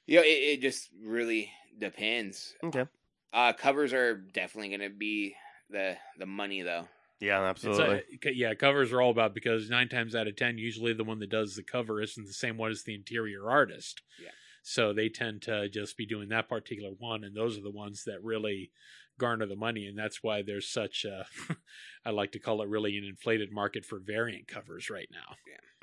you 0.06 0.16
know 0.16 0.22
it, 0.22 0.26
it 0.26 0.60
just 0.60 0.90
really 1.02 1.50
depends 1.78 2.54
Okay. 2.62 2.84
uh 3.32 3.52
covers 3.52 3.92
are 3.92 4.16
definitely 4.16 4.70
gonna 4.76 4.90
be 4.90 5.34
the 5.70 5.96
the 6.18 6.26
money 6.26 6.62
though 6.62 6.86
Yeah, 7.20 7.42
absolutely. 7.42 8.02
a, 8.24 8.30
yeah, 8.32 8.54
covers 8.54 8.92
are 8.92 9.00
all 9.00 9.10
about 9.10 9.34
because 9.34 9.68
nine 9.70 9.88
times 9.88 10.14
out 10.14 10.26
of 10.26 10.36
ten, 10.36 10.58
usually 10.58 10.94
the 10.94 11.04
one 11.04 11.18
that 11.20 11.30
does 11.30 11.54
the 11.54 11.62
cover 11.62 12.00
isn't 12.02 12.26
the 12.26 12.32
same 12.32 12.56
one 12.56 12.70
as 12.70 12.82
the 12.82 12.94
interior 12.94 13.48
artist. 13.50 14.02
Yeah. 14.18 14.30
So 14.62 14.92
they 14.92 15.08
tend 15.10 15.42
to 15.42 15.68
just 15.68 15.96
be 15.96 16.06
doing 16.06 16.28
that 16.30 16.48
particular 16.48 16.90
one, 16.98 17.22
and 17.24 17.36
those 17.36 17.56
are 17.58 17.62
the 17.62 17.70
ones 17.70 18.04
that 18.04 18.22
really 18.24 18.72
garner 19.20 19.46
the 19.46 19.54
money, 19.56 19.86
and 19.86 19.96
that's 19.96 20.22
why 20.22 20.42
there's 20.42 20.68
such 20.68 21.04
a, 21.04 21.26
I 22.04 22.10
like 22.10 22.32
to 22.32 22.38
call 22.40 22.62
it 22.62 22.68
really 22.68 22.96
an 22.98 23.04
inflated 23.04 23.52
market 23.52 23.84
for 23.84 24.00
variant 24.00 24.48
covers 24.48 24.90
right 24.90 25.08
now 25.12 25.36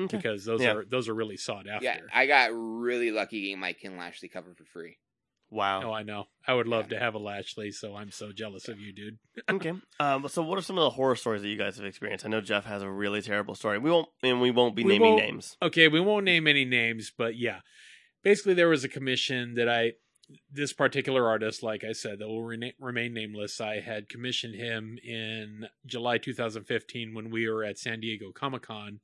okay. 0.05 0.17
because 0.17 0.43
those 0.43 0.61
Yeah. 0.61 0.73
are 0.73 0.85
those 0.85 1.07
are 1.07 1.13
really 1.13 1.37
sought 1.37 1.67
after. 1.69 1.85
yeah 1.85 1.99
i 2.13 2.25
got 2.25 2.49
really 2.53 3.11
lucky 3.11 3.41
getting 3.43 3.59
my 3.59 3.73
ken 3.73 3.95
lashley 3.97 4.27
cover 4.29 4.53
for 4.57 4.65
free 4.65 4.97
Wow. 5.49 5.81
Oh, 5.85 5.93
I 5.93 6.03
know. 6.03 6.25
I 6.45 6.53
would 6.53 6.67
love 6.67 6.87
Yeah. 6.91 6.97
to 6.99 7.05
have 7.05 7.15
a 7.15 7.19
Lashley, 7.19 7.71
so 7.71 7.95
I'm 7.95 8.11
so 8.11 8.33
jealous 8.33 8.67
of 8.67 8.81
you, 8.81 8.91
dude. 8.91 9.17
okay. 9.49 9.71
Um, 9.97 10.27
so 10.27 10.41
what 10.43 10.59
are 10.59 10.61
some 10.61 10.77
of 10.77 10.83
the 10.83 10.89
horror 10.89 11.15
stories 11.15 11.41
that 11.41 11.47
you 11.47 11.55
guys 11.57 11.77
have 11.77 11.85
experienced? 11.85 12.25
I 12.25 12.27
know 12.27 12.41
Jeff 12.41 12.65
has 12.65 12.81
a 12.81 12.89
really 12.91 13.21
terrible 13.21 13.55
story. 13.55 13.79
We 13.79 13.89
won't, 13.89 14.09
and 14.21 14.41
we 14.41 14.51
won't 14.51 14.75
be 14.75 14.83
We 14.83 14.91
naming 14.97 15.11
won't- 15.13 15.23
names. 15.23 15.55
Okay, 15.61 15.87
we 15.87 16.01
won't 16.01 16.25
name 16.25 16.47
any 16.47 16.65
names, 16.65 17.13
but 17.17 17.37
yeah. 17.37 17.61
Basically, 18.25 18.55
there 18.55 18.67
was 18.67 18.83
a 18.83 18.89
commission 18.89 19.53
that 19.55 19.69
I, 19.69 19.93
this 20.51 20.73
particular 20.73 21.27
artist, 21.27 21.63
like 21.63 21.83
I 21.83 21.93
said, 21.93 22.19
that 22.19 22.27
will 22.27 22.43
remain 22.43 23.13
nameless, 23.13 23.61
I 23.61 23.79
had 23.79 24.09
commissioned 24.09 24.55
him 24.55 24.97
in 25.03 25.67
July 25.85 26.17
2015 26.17 27.13
when 27.13 27.29
we 27.29 27.47
were 27.49 27.63
at 27.63 27.77
San 27.77 27.99
Diego 27.99 28.31
Comic 28.33 28.63
Con 28.63 28.99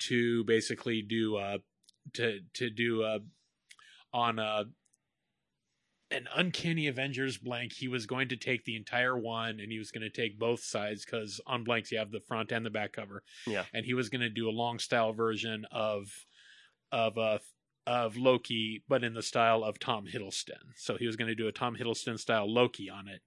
to 0.00 0.44
basically 0.44 1.02
do, 1.02 1.36
uh, 1.36 1.58
to, 2.14 2.40
to 2.54 2.70
do, 2.70 3.02
uh, 3.04 3.18
on 4.12 4.38
a, 4.38 4.64
an 6.10 6.26
uncanny 6.34 6.88
avengers 6.88 7.38
blank. 7.38 7.72
He 7.72 7.88
was 7.88 8.06
going 8.06 8.28
to 8.28 8.36
take 8.36 8.64
the 8.64 8.76
entire 8.76 9.16
one 9.16 9.60
and 9.60 9.70
he 9.70 9.78
was 9.78 9.90
going 9.90 10.02
to 10.02 10.10
take 10.10 10.38
both 10.38 10.62
sides 10.62 11.04
because 11.04 11.40
on 11.46 11.64
blanks 11.64 11.90
you 11.90 11.98
have 11.98 12.10
the 12.10 12.20
front 12.20 12.52
and 12.52 12.66
the 12.66 12.70
back 12.70 12.92
cover. 12.92 13.22
Yeah. 13.46 13.64
and 13.72 13.86
he 13.86 13.94
was 13.94 14.08
going 14.08 14.20
to 14.20 14.28
do 14.28 14.48
a 14.48 14.50
long 14.50 14.78
style 14.78 15.12
version 15.12 15.64
of 15.70 16.08
of 16.90 17.16
uh 17.16 17.38
of 17.86 18.16
loki 18.16 18.84
but 18.88 19.02
in 19.02 19.14
the 19.14 19.22
style 19.22 19.64
of 19.64 19.78
tom 19.78 20.06
hiddleston. 20.06 20.74
So 20.76 20.96
he 20.96 21.06
was 21.06 21.16
going 21.16 21.28
to 21.28 21.34
do 21.34 21.48
a 21.48 21.52
tom 21.52 21.76
hiddleston 21.76 22.18
style 22.18 22.52
loki 22.52 22.88
on 22.90 23.08
it. 23.08 23.20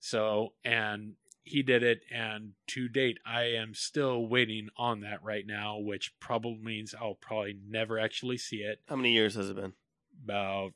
So 0.00 0.52
and 0.64 1.14
he 1.44 1.62
did 1.62 1.82
it 1.82 2.00
and 2.10 2.52
to 2.66 2.88
date 2.88 3.18
i 3.26 3.42
am 3.42 3.74
still 3.74 4.26
waiting 4.26 4.66
on 4.78 5.02
that 5.02 5.22
right 5.22 5.44
now 5.46 5.76
which 5.78 6.10
probably 6.18 6.58
means 6.62 6.94
i'll 6.98 7.18
probably 7.20 7.54
never 7.68 7.98
actually 7.98 8.38
see 8.38 8.58
it. 8.58 8.80
How 8.88 8.96
many 8.96 9.12
years 9.12 9.34
has 9.34 9.50
it 9.50 9.56
been? 9.56 9.74
about 10.22 10.72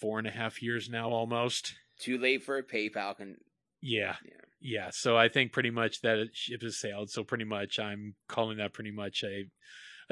four 0.00 0.18
and 0.18 0.26
a 0.26 0.30
half 0.30 0.62
years 0.62 0.88
now 0.88 1.10
almost. 1.10 1.74
Too 1.98 2.18
late 2.18 2.42
for 2.42 2.58
a 2.58 2.62
paypal 2.62 3.16
can 3.16 3.36
yeah. 3.80 4.16
Yeah. 4.24 4.32
yeah 4.60 4.90
so 4.92 5.16
i 5.16 5.28
think 5.28 5.52
pretty 5.52 5.70
much 5.70 6.00
that 6.02 6.28
ship 6.32 6.62
has 6.62 6.78
sailed. 6.78 7.10
So 7.10 7.24
pretty 7.24 7.44
much 7.44 7.78
i'm 7.78 8.14
calling 8.28 8.58
that 8.58 8.72
pretty 8.72 8.90
much 8.90 9.22
a 9.24 9.44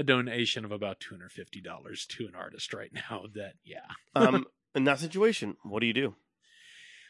a 0.01 0.03
donation 0.03 0.65
of 0.65 0.73
about 0.73 1.01
$250 1.01 2.07
to 2.09 2.27
an 2.27 2.35
artist 2.35 2.73
right 2.75 2.91
now 2.93 3.25
that 3.35 3.55
yeah. 3.65 3.87
Um, 4.15 4.47
in 4.75 4.85
that 4.85 4.99
situation, 4.99 5.57
what 5.63 5.81
do 5.81 5.87
you 5.87 5.95
do? 5.95 6.15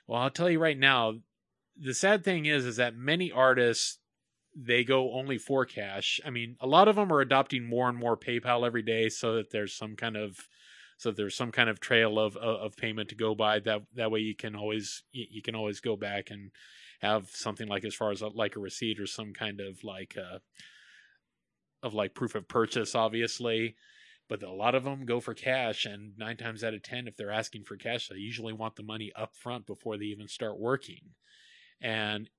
well 0.06 0.22
i'll 0.22 0.30
tell 0.30 0.50
you 0.50 0.58
right 0.58 0.78
now 0.78 1.14
the 1.80 1.94
sad 1.94 2.24
thing 2.24 2.44
is 2.46 2.66
is 2.66 2.76
that 2.76 2.96
many 2.96 3.30
artists 3.30 3.98
they 4.56 4.82
go 4.82 5.12
only 5.12 5.38
for 5.38 5.64
cash. 5.64 6.20
I 6.24 6.30
mean 6.30 6.56
a 6.60 6.66
lot 6.66 6.88
of 6.88 6.96
them 6.96 7.12
are 7.12 7.20
adopting 7.20 7.68
more 7.68 7.88
and 7.88 7.96
more 7.96 8.16
paypal 8.16 8.66
every 8.66 8.82
day 8.82 9.08
so 9.08 9.36
that 9.36 9.50
there's 9.50 9.76
some 9.76 9.96
kind 9.96 10.16
of 10.16 10.36
so 10.98 11.10
there's 11.10 11.36
some 11.36 11.52
kind 11.52 11.70
of 11.70 11.80
trail 11.80 12.18
of 12.18 12.36
of 12.36 12.76
payment 12.76 13.08
to 13.10 13.14
go 13.14 13.34
by. 13.34 13.60
That 13.60 13.82
that 13.94 14.10
way 14.10 14.20
you 14.20 14.34
can 14.34 14.56
always 14.56 15.04
you, 15.12 15.26
you 15.30 15.42
can 15.42 15.54
always 15.54 15.80
go 15.80 15.96
back 15.96 16.30
and 16.30 16.50
have 17.00 17.30
something 17.30 17.68
like 17.68 17.84
as 17.84 17.94
far 17.94 18.10
as 18.10 18.20
a, 18.22 18.28
like 18.28 18.56
a 18.56 18.60
receipt 18.60 19.00
or 19.00 19.06
some 19.06 19.32
kind 19.32 19.60
of 19.60 19.82
like 19.84 20.16
uh 20.18 20.38
of 21.82 21.94
like 21.94 22.14
proof 22.14 22.34
of 22.34 22.46
purchase 22.48 22.94
obviously 22.94 23.74
but 24.30 24.44
a 24.44 24.52
lot 24.52 24.76
of 24.76 24.84
them 24.84 25.04
go 25.04 25.18
for 25.18 25.34
cash 25.34 25.84
and 25.84 26.16
nine 26.16 26.36
times 26.36 26.62
out 26.62 26.72
of 26.72 26.82
ten 26.84 27.08
if 27.08 27.16
they're 27.16 27.32
asking 27.32 27.64
for 27.64 27.76
cash 27.76 28.06
they 28.06 28.16
usually 28.16 28.52
want 28.52 28.76
the 28.76 28.82
money 28.82 29.10
up 29.16 29.34
front 29.34 29.66
before 29.66 29.98
they 29.98 30.04
even 30.04 30.28
start 30.28 30.58
working. 30.58 31.00
And 31.82 32.30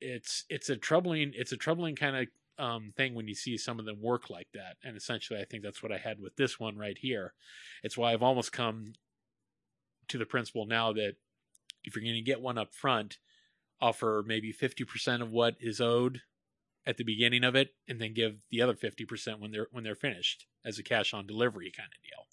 it's 0.00 0.44
it's 0.48 0.70
a 0.70 0.76
troubling 0.76 1.32
it's 1.34 1.52
a 1.52 1.56
troubling 1.56 1.94
kind 1.94 2.16
of 2.16 2.26
um, 2.58 2.92
thing 2.96 3.14
when 3.14 3.28
you 3.28 3.34
see 3.34 3.58
some 3.58 3.78
of 3.78 3.84
them 3.84 4.00
work 4.00 4.30
like 4.30 4.48
that. 4.54 4.76
And 4.82 4.96
essentially 4.96 5.38
i 5.38 5.44
think 5.44 5.62
that's 5.62 5.82
what 5.82 5.92
i 5.92 5.98
had 5.98 6.20
with 6.20 6.36
this 6.36 6.58
one 6.58 6.78
right 6.78 6.96
here. 6.98 7.34
It's 7.82 7.98
why 7.98 8.14
i've 8.14 8.22
almost 8.22 8.50
come 8.50 8.94
to 10.08 10.16
the 10.16 10.24
principle 10.24 10.64
now 10.64 10.94
that 10.94 11.16
if 11.84 11.94
you're 11.94 12.02
going 12.02 12.14
to 12.14 12.22
get 12.22 12.40
one 12.40 12.56
up 12.56 12.72
front 12.72 13.18
offer 13.78 14.24
maybe 14.26 14.54
50% 14.54 15.20
of 15.20 15.32
what 15.32 15.56
is 15.60 15.82
owed 15.82 16.22
at 16.86 16.96
the 16.96 17.04
beginning 17.04 17.44
of 17.44 17.54
it 17.54 17.70
and 17.88 18.00
then 18.00 18.14
give 18.14 18.36
the 18.50 18.62
other 18.62 18.74
50% 18.74 19.40
when 19.40 19.50
they're 19.50 19.68
when 19.70 19.84
they're 19.84 19.94
finished 19.94 20.46
as 20.64 20.78
a 20.78 20.82
cash 20.82 21.12
on 21.12 21.26
delivery 21.26 21.72
kind 21.76 21.90
of 21.94 22.02
deal 22.02 22.26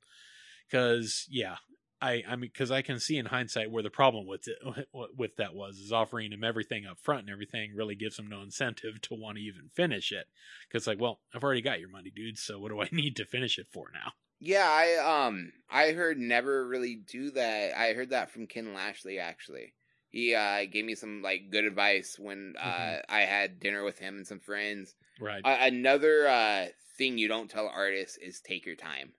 because 0.69 1.25
yeah 1.29 1.57
I, 2.01 2.21
I 2.27 2.35
mean, 2.35 2.49
because 2.51 2.69
I 2.69 2.81
can 2.81 2.99
see 2.99 3.17
in 3.17 3.27
hindsight 3.27 3.71
where 3.71 3.81
the 3.81 3.89
problem 3.89 4.27
with 4.27 4.45
it, 4.49 4.57
with 5.17 5.37
that 5.37 5.55
was 5.55 5.77
is 5.77 5.93
offering 5.93 6.31
them 6.31 6.43
everything 6.43 6.85
up 6.85 6.99
front 6.99 7.21
and 7.21 7.29
everything 7.29 7.71
really 7.73 7.95
gives 7.95 8.17
them 8.17 8.27
no 8.27 8.41
incentive 8.41 8.99
to 9.03 9.13
want 9.13 9.37
to 9.37 9.41
even 9.41 9.69
finish 9.73 10.11
it. 10.11 10.25
Because 10.67 10.85
like, 10.85 10.99
well, 10.99 11.21
I've 11.33 11.45
already 11.45 11.61
got 11.61 11.79
your 11.79 11.87
money, 11.87 12.11
dude. 12.13 12.37
So 12.37 12.59
what 12.59 12.71
do 12.71 12.81
I 12.81 12.89
need 12.91 13.15
to 13.15 13.25
finish 13.25 13.57
it 13.57 13.67
for 13.71 13.89
now? 13.93 14.11
yeah 14.43 14.67
i 14.69 15.25
um 15.25 15.53
i 15.69 15.91
heard 15.91 16.17
never 16.17 16.67
really 16.67 16.95
do 16.95 17.31
that 17.31 17.77
i 17.79 17.93
heard 17.93 18.09
that 18.09 18.29
from 18.29 18.45
ken 18.45 18.73
lashley 18.73 19.17
actually 19.17 19.73
he 20.13 20.33
uh 20.35 20.63
gave 20.71 20.85
me 20.85 20.95
some 20.95 21.21
like 21.21 21.49
good 21.51 21.65
advice 21.65 22.17
when 22.17 22.53
uh 22.57 22.63
Mhm. 22.63 23.01
i 23.09 23.21
had 23.21 23.59
dinner 23.59 23.83
with 23.83 23.99
him 23.99 24.15
and 24.17 24.25
some 24.27 24.39
friends 24.39 24.95
Right. 25.19 25.41
Uh, 25.45 25.57
another 25.61 26.27
uh, 26.27 26.65
thing 26.97 27.17
you 27.19 27.27
don't 27.27 27.49
tell 27.49 27.67
artists 27.67 28.17
is 28.17 28.41
take 28.41 28.65
your 28.65 28.75
time, 28.75 29.13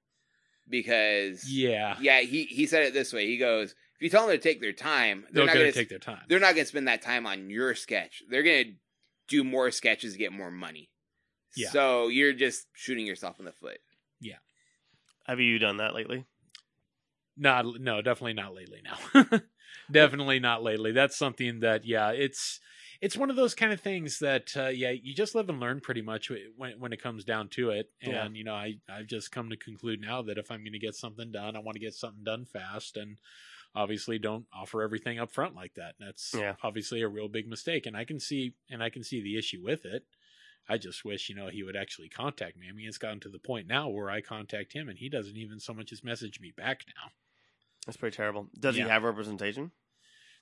because 0.68 1.48
yeah. 1.48 1.96
yeah, 2.00 2.20
he 2.20 2.44
he 2.44 2.66
said 2.66 2.83
it 2.83 2.92
this 2.94 3.12
way. 3.12 3.26
He 3.26 3.38
goes, 3.38 3.70
if 3.96 4.02
you 4.02 4.11
tell 4.11 4.26
them 4.26 4.37
to 4.37 4.42
take 4.42 4.61
their 4.61 4.72
time, 4.72 5.22
they're 5.30 5.33
They're 5.33 5.46
not 5.46 5.54
going 5.54 5.64
gonna 5.66 5.72
take 5.72 5.88
their 5.88 5.98
time. 6.00 6.22
they're 6.28 6.40
not 6.40 6.54
gonna 6.57 6.66
spend 6.66 6.88
that 6.88 7.00
time 7.02 7.26
on 7.26 7.48
your 7.48 7.74
sketch. 7.76 8.22
They're 8.28 8.42
gonna 8.42 8.74
do 9.28 9.44
more 9.44 9.70
sketches 9.70 10.12
to 10.14 10.18
get 10.18 10.33
more 10.33 10.50
money. 10.50 10.90
Yeah. 11.57 11.70
So 11.70 12.09
you're 12.09 12.33
just 12.33 12.66
shooting 12.74 13.07
yourself 13.07 13.38
in 13.38 13.44
the 13.44 13.52
foot. 13.52 13.78
Yeah. 14.20 14.38
Have 15.26 15.38
you 15.40 15.59
done 15.61 15.76
that 15.78 15.94
lately? 15.94 16.24
Not 17.36 17.66
no, 17.80 18.00
definitely 18.00 18.34
not 18.34 18.54
lately. 18.54 18.80
Now, 18.84 19.40
definitely 19.90 20.38
not 20.38 20.62
lately. 20.62 20.92
That's 20.92 21.16
something 21.16 21.60
that 21.60 21.84
yeah, 21.84 22.10
it's 22.10 22.60
it's 23.00 23.16
one 23.16 23.28
of 23.28 23.36
those 23.36 23.54
kind 23.54 23.72
of 23.72 23.80
things 23.80 24.20
that 24.20 24.56
uh, 24.56 24.68
yeah, 24.68 24.90
you 24.90 25.14
just 25.14 25.34
live 25.34 25.48
and 25.48 25.58
learn 25.58 25.80
pretty 25.80 26.02
much 26.02 26.30
when 26.56 26.78
when 26.78 26.92
it 26.92 27.02
comes 27.02 27.24
down 27.24 27.48
to 27.50 27.70
it. 27.70 27.90
And 28.00 28.12
Yeah. 28.12 28.28
you 28.34 28.44
know, 28.44 28.54
I 28.54 28.74
I've 28.88 29.08
just 29.08 29.32
come 29.32 29.50
to 29.50 29.56
conclude 29.56 30.00
now 30.00 30.22
that 30.22 30.38
if 30.38 30.50
I'm 30.50 30.60
going 30.60 30.72
to 30.74 30.78
get 30.78 30.94
something 30.94 31.32
done, 31.32 31.56
I 31.56 31.58
want 31.58 31.74
to 31.74 31.80
get 31.80 31.94
something 31.94 32.24
done 32.24 32.44
fast 32.44 32.96
and. 32.96 33.18
Obviously, 33.76 34.20
don't 34.20 34.46
offer 34.52 34.82
everything 34.82 35.18
up 35.18 35.32
front 35.32 35.56
like 35.56 35.74
that. 35.74 35.96
That's 35.98 36.32
Yeah. 36.32 36.54
obviously 36.62 37.02
a 37.02 37.08
real 37.08 37.26
big 37.28 37.48
mistake, 37.48 37.86
and 37.86 37.96
I 37.96 38.04
can 38.04 38.20
see 38.20 38.54
and 38.70 38.82
I 38.82 38.88
can 38.88 39.02
see 39.02 39.20
the 39.20 39.36
issue 39.36 39.62
with 39.64 39.84
it. 39.84 40.04
I 40.68 40.78
just 40.78 41.04
wish, 41.04 41.28
you 41.28 41.34
know, 41.34 41.48
he 41.48 41.62
would 41.62 41.76
actually 41.76 42.08
contact 42.08 42.56
me. 42.56 42.68
I 42.68 42.72
mean, 42.72 42.86
it's 42.88 42.98
gotten 42.98 43.20
to 43.20 43.28
the 43.28 43.38
point 43.38 43.66
now 43.66 43.88
where 43.88 44.10
I 44.10 44.20
contact 44.20 44.72
him 44.72 44.88
and 44.88 44.98
he 44.98 45.08
doesn't 45.08 45.36
even 45.36 45.60
so 45.60 45.74
much 45.74 45.92
as 45.92 46.04
message 46.04 46.40
me 46.40 46.52
back 46.56 46.84
now. 46.96 47.10
That's 47.86 47.96
pretty 47.96 48.16
terrible. 48.16 48.48
Does 48.58 48.76
Yeah. 48.76 48.84
he 48.84 48.90
have 48.90 49.02
representation? 49.02 49.72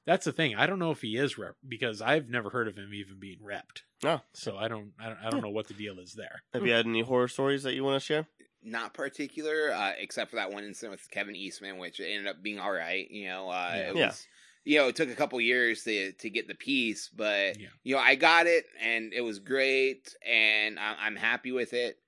That's 0.05 0.25
the 0.25 0.33
thing. 0.33 0.57
I 0.57 0.67
don't 0.67 0.81
know 0.81 0.91
if 0.91 1.01
he 1.01 1.17
is 1.17 1.39
rep 1.39 1.55
because 1.67 2.03
I've 2.03 2.29
never 2.29 2.51
heard 2.51 2.67
of 2.67 2.77
him 2.77 2.93
even 2.93 3.21
being 3.21 3.39
repped. 3.39 3.83
No. 4.03 4.21
So 4.33 4.57
I 4.57 4.67
don't, 4.67 4.93
I 4.99 5.07
don't, 5.09 5.19
I 5.25 5.31
don't 5.31 5.43
know 5.43 5.51
what 5.51 5.69
the 5.69 5.75
deal 5.75 5.99
is 6.01 6.15
there. 6.15 6.43
Have 6.53 6.67
you 6.67 6.73
had 6.73 6.87
any 6.87 7.03
horror 7.03 7.29
stories 7.29 7.63
that 7.63 7.75
you 7.75 7.85
want 7.85 8.01
to 8.01 8.05
share? 8.05 8.27
Not 8.65 8.95
particular, 8.95 9.73
uh, 9.73 9.93
except 9.99 10.31
for 10.31 10.37
that 10.37 10.53
one 10.53 10.65
incident 10.65 10.93
with 10.93 11.11
Kevin 11.11 11.37
Eastman, 11.37 11.79
which 11.79 12.01
ended 12.01 12.27
up 12.27 12.43
being 12.43 12.59
all 12.59 12.73
right. 12.73 13.09
You 13.11 13.29
know, 13.29 13.49
uh, 13.49 13.73
Yeah. 13.75 13.91
it 13.91 13.97
Yeah. 13.97 14.07
was, 14.07 14.27
you 14.65 14.79
know, 14.79 14.89
it 14.89 14.97
took 14.97 15.09
a 15.11 15.15
couple 15.17 15.41
years 15.41 15.85
to 15.85 16.13
to 16.13 16.31
get 16.31 16.49
the 16.49 16.55
piece, 16.55 17.09
but 17.09 17.61
Yeah. 17.61 17.69
you 17.85 17.95
know, 17.95 18.01
I 18.01 18.17
got 18.17 18.47
it, 18.49 18.67
and 18.81 19.13
it 19.13 19.21
was 19.21 19.39
great, 19.39 20.15
and 20.25 20.79
I'm, 20.81 20.97
I'm 20.99 21.17
happy 21.17 21.53
with 21.53 21.73
it. 21.75 21.99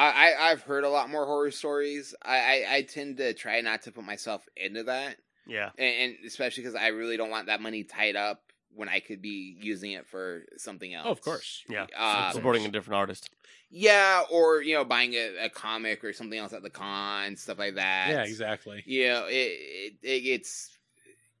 I, 0.00 0.32
I 0.32 0.50
I've 0.50 0.62
heard 0.62 0.84
a 0.84 0.88
lot 0.88 1.10
more 1.10 1.26
horror 1.26 1.50
stories. 1.50 2.14
I, 2.22 2.36
I 2.38 2.76
I 2.76 2.82
tend 2.82 3.18
to 3.18 3.34
try 3.34 3.60
not 3.60 3.82
to 3.82 3.92
put 3.92 4.04
myself 4.04 4.48
into 4.56 4.84
that, 4.84 5.16
Yeah. 5.46 5.70
and, 5.78 5.94
and 6.12 6.16
especially 6.26 6.62
because 6.62 6.74
I 6.74 6.88
really 6.88 7.16
don't 7.16 7.30
want 7.30 7.46
that 7.46 7.60
money 7.60 7.84
tied 7.84 8.16
up 8.16 8.42
when 8.74 8.88
I 8.88 9.00
could 9.00 9.20
be 9.20 9.56
using 9.60 9.92
it 9.92 10.06
for 10.06 10.44
something 10.56 10.94
else. 10.94 11.06
Oh, 11.08 11.10
of 11.10 11.20
course. 11.20 11.64
Yeah. 11.68 11.86
Um, 11.96 12.32
Supporting 12.32 12.64
a 12.64 12.68
different 12.70 12.98
artist. 12.98 13.28
Yeah, 13.68 14.22
or 14.30 14.62
you 14.62 14.74
know, 14.74 14.84
buying 14.84 15.14
a, 15.14 15.44
a 15.44 15.48
comic 15.50 16.02
or 16.02 16.12
something 16.12 16.38
else 16.38 16.52
at 16.52 16.62
the 16.62 16.70
con, 16.70 17.36
stuff 17.36 17.58
like 17.58 17.74
that. 17.76 18.08
Yeah, 18.10 18.22
exactly. 18.24 18.82
You 18.86 19.08
know, 19.08 19.26
it 19.28 19.32
it, 19.32 19.94
it 20.02 20.20
gets 20.22 20.76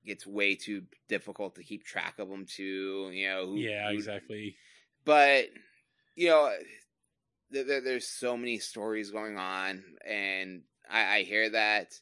gets 0.04 0.26
way 0.26 0.54
too 0.54 0.82
difficult 1.08 1.54
to 1.56 1.62
keep 1.62 1.84
track 1.84 2.18
of 2.18 2.28
them 2.28 2.46
too. 2.46 3.10
You 3.12 3.28
know, 3.28 3.46
who, 3.46 3.56
Yeah, 3.56 3.88
who- 3.90 3.94
exactly. 3.96 4.56
But 5.04 5.46
you 6.16 6.28
know, 6.28 6.52
there, 7.50 7.64
there, 7.64 7.80
there's 7.80 8.06
so 8.06 8.36
many 8.36 8.58
stories 8.58 9.10
going 9.10 9.36
on, 9.36 9.82
and 10.06 10.62
I, 10.90 11.18
I 11.18 11.22
hear 11.22 11.50
that. 11.50 12.00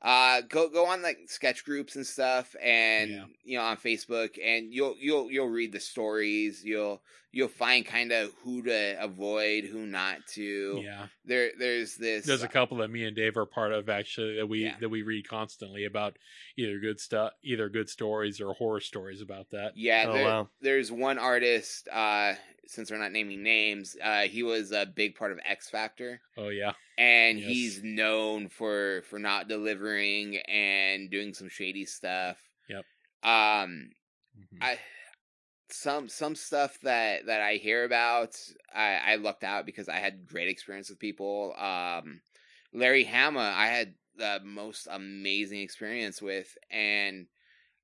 Uh, 0.00 0.42
go 0.42 0.68
go 0.68 0.86
on 0.86 1.02
like 1.02 1.18
sketch 1.26 1.64
groups 1.64 1.96
and 1.96 2.06
stuff, 2.06 2.54
and 2.62 3.10
Yeah. 3.10 3.24
you 3.44 3.58
know 3.58 3.64
on 3.64 3.76
Facebook, 3.76 4.38
and 4.42 4.72
you'll 4.72 4.94
you'll 4.98 5.30
you'll 5.30 5.48
read 5.48 5.72
the 5.72 5.80
stories. 5.80 6.64
You'll 6.64 7.02
you'll 7.32 7.48
find 7.48 7.84
kind 7.84 8.12
of 8.12 8.32
who 8.44 8.62
to 8.62 8.96
avoid, 9.02 9.64
who 9.64 9.86
not 9.86 10.18
to. 10.34 10.80
Yeah. 10.84 11.08
There 11.24 11.50
there's 11.58 11.96
this. 11.96 12.24
There's 12.24 12.44
a 12.44 12.48
couple 12.48 12.76
that 12.78 12.88
me 12.90 13.04
and 13.06 13.16
Dave 13.16 13.36
are 13.36 13.44
part 13.44 13.72
of 13.72 13.88
actually 13.88 14.36
that 14.36 14.46
we 14.46 14.64
Yeah. 14.64 14.76
that 14.80 14.88
we 14.88 15.02
read 15.02 15.28
constantly 15.28 15.84
about 15.84 16.16
either 16.56 16.78
good 16.78 17.00
stuff, 17.00 17.32
either 17.42 17.68
good 17.68 17.90
stories 17.90 18.40
or 18.40 18.54
horror 18.54 18.80
stories 18.80 19.20
about 19.20 19.50
that. 19.50 19.76
Yeah, 19.76 20.04
Oh, 20.08 20.12
there- 20.12 20.24
wow. 20.24 20.48
there's 20.60 20.92
one 20.92 21.18
artist. 21.18 21.88
Uh, 21.90 22.34
since 22.66 22.90
we're 22.90 22.98
not 22.98 23.12
naming 23.12 23.42
names, 23.42 23.96
uh, 24.00 24.22
he 24.28 24.42
was 24.44 24.70
a 24.72 24.86
big 24.86 25.16
part 25.16 25.32
of 25.32 25.40
X 25.44 25.68
Factor. 25.70 26.20
Oh 26.36 26.50
yeah. 26.50 26.74
And 26.98 27.38
Yes. 27.38 27.40
he's 27.40 27.84
known 27.84 28.50
for 28.50 29.02
for 29.04 29.20
not 29.20 29.48
delivering 29.48 30.38
and 30.48 31.10
doing 31.10 31.34
some 31.34 31.50
shady 31.50 31.86
stuff. 31.86 32.38
Yep. 32.68 32.86
Um, 33.22 33.92
Mhm. 34.34 34.62
I 34.62 34.80
some 35.70 36.08
some 36.08 36.34
stuff 36.34 36.80
that 36.82 37.26
that 37.26 37.40
I 37.40 37.54
hear 37.56 37.84
about, 37.84 38.40
I 38.72 38.96
I 38.96 39.16
lucked 39.16 39.44
out 39.44 39.66
because 39.66 39.88
I 39.88 39.96
had 39.96 40.26
great 40.26 40.48
experience 40.48 40.90
with 40.90 40.98
people. 40.98 41.54
Um, 41.56 42.22
Larry 42.72 43.04
Hama, 43.04 43.52
I 43.56 43.66
had 43.66 43.94
the 44.16 44.40
most 44.44 44.88
amazing 44.90 45.60
experience 45.60 46.22
with, 46.22 46.56
and 46.70 47.28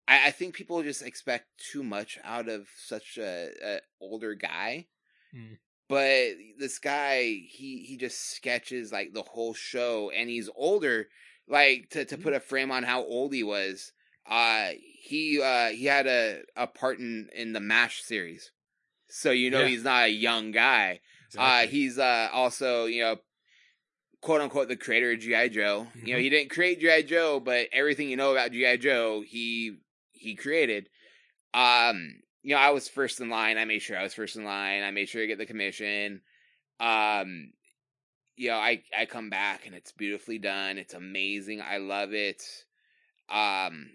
I, 0.09 0.29
I 0.29 0.31
think 0.33 0.55
people 0.57 0.83
just 0.83 1.03
expect 1.03 1.47
too 1.59 1.85
much 1.85 2.19
out 2.25 2.49
of 2.49 2.69
such 2.77 3.19
a, 3.19 3.53
a 3.63 3.81
older 4.01 4.35
guy. 4.35 4.89
Mm. 5.33 5.59
But 5.89 6.33
this 6.59 6.79
guy, 6.79 7.25
he 7.25 7.85
he 7.87 7.97
just 7.97 8.35
sketches 8.35 8.91
like 8.93 9.13
the 9.13 9.23
whole 9.23 9.55
show, 9.55 10.11
and 10.11 10.31
he's 10.31 10.49
older. 10.57 11.09
Like 11.47 11.91
to 11.91 12.05
to 12.07 12.17
put 12.17 12.33
a 12.33 12.41
frame 12.41 12.71
on 12.71 12.85
how 12.85 13.03
old 13.05 13.35
he 13.35 13.43
was, 13.43 13.93
uh, 14.27 14.71
he 14.79 15.41
uh 15.43 15.69
he 15.69 15.85
had 15.85 16.07
a 16.07 16.43
a 16.57 16.67
part 16.67 16.99
in 17.01 17.29
in 17.35 17.53
the 17.53 17.61
Mash 17.61 18.03
series, 18.03 18.51
so 19.09 19.31
you 19.31 19.51
know 19.51 19.61
Yeah. 19.61 19.67
he's 19.69 19.85
not 19.85 20.05
a 20.05 20.09
young 20.09 20.53
guy. 20.53 21.01
Uh, 21.37 21.67
he's 21.67 21.99
uh 21.99 22.29
also 22.33 22.87
you 22.87 23.03
know 23.03 23.17
quote 24.23 24.41
unquote 24.41 24.69
the 24.69 24.77
creator 24.77 25.13
of 25.13 25.21
GI 25.21 25.49
Joe. 25.51 25.87
You 25.97 26.15
know 26.15 26.19
Mhm. 26.19 26.23
he 26.23 26.31
didn't 26.31 26.51
create 26.51 26.81
GI 26.81 27.03
Joe, 27.03 27.41
but 27.41 27.69
everything 27.73 28.09
you 28.09 28.17
know 28.17 28.33
about 28.33 28.53
GI 28.53 28.79
Joe, 28.79 29.21
he 29.21 29.79
he 30.13 30.35
created. 30.35 30.89
Um, 31.53 32.21
you 32.45 32.55
know 32.55 32.61
I 32.61 32.71
was 32.71 32.89
first 32.89 33.21
in 33.21 33.29
line. 33.29 33.59
I 33.59 33.65
made 33.65 33.81
sure 33.83 33.99
I 33.99 34.05
was 34.05 34.15
first 34.15 34.37
in 34.37 34.45
line. 34.45 34.85
I 34.85 34.93
made 34.93 35.09
sure 35.09 35.23
I 35.23 35.27
get 35.27 35.39
the 35.39 35.47
commission. 35.47 36.21
Um, 36.79 37.53
you 38.37 38.51
know 38.51 38.59
I 38.59 38.85
I 38.97 39.07
come 39.07 39.31
back 39.31 39.67
and 39.67 39.75
it's 39.75 39.91
beautifully 39.91 40.39
done. 40.39 40.79
It's 40.79 40.95
amazing. 40.95 41.61
I 41.61 41.79
love 41.79 42.13
it. 42.13 42.43
Um. 43.29 43.91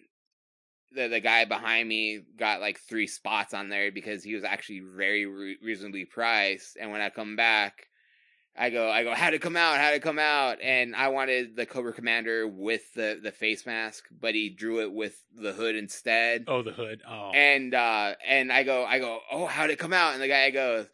The, 0.92 1.08
the 1.08 1.20
guy 1.20 1.46
behind 1.46 1.88
me 1.88 2.22
got 2.36 2.62
like 2.62 2.80
three 2.80 3.06
spots 3.06 3.54
on 3.54 3.70
there 3.70 3.92
because 3.92 4.24
he 4.24 4.34
was 4.34 4.44
actually 4.44 4.80
very 4.80 5.28
re- 5.28 5.58
reasonably 5.62 6.04
priced. 6.04 6.78
And 6.82 6.92
when 6.92 7.00
I 7.00 7.12
come 7.12 7.36
back, 7.36 7.86
I 8.60 8.72
go, 8.72 8.90
I 8.90 9.04
go, 9.04 9.16
how'd 9.16 9.34
it 9.34 9.42
come 9.42 9.56
out? 9.56 9.78
How'd 9.78 9.94
it 9.94 10.02
come 10.02 10.20
out? 10.20 10.58
And 10.62 10.94
I 10.94 11.08
wanted 11.08 11.56
the 11.56 11.66
Cobra 11.66 11.94
Commander 11.94 12.46
with 12.46 12.94
the, 12.94 13.18
the 13.24 13.32
face 13.32 13.66
mask, 13.66 14.04
but 14.12 14.36
he 14.36 14.50
drew 14.50 14.82
it 14.82 14.92
with 14.92 15.24
the 15.34 15.54
hood 15.54 15.78
instead. 15.78 16.44
oh 16.48 16.62
the 16.62 16.74
hood. 16.74 17.02
Oh. 17.08 17.32
And, 17.34 17.74
uh, 17.74 18.16
and 18.28 18.52
I 18.52 18.64
go, 18.64 18.84
I 18.84 19.00
go, 19.00 19.20
oh, 19.32 19.46
how'd 19.46 19.70
it 19.70 19.80
come 19.80 19.94
out? 19.94 20.14
And 20.14 20.22
the 20.22 20.28
guy 20.28 20.50
goes, 20.50 20.88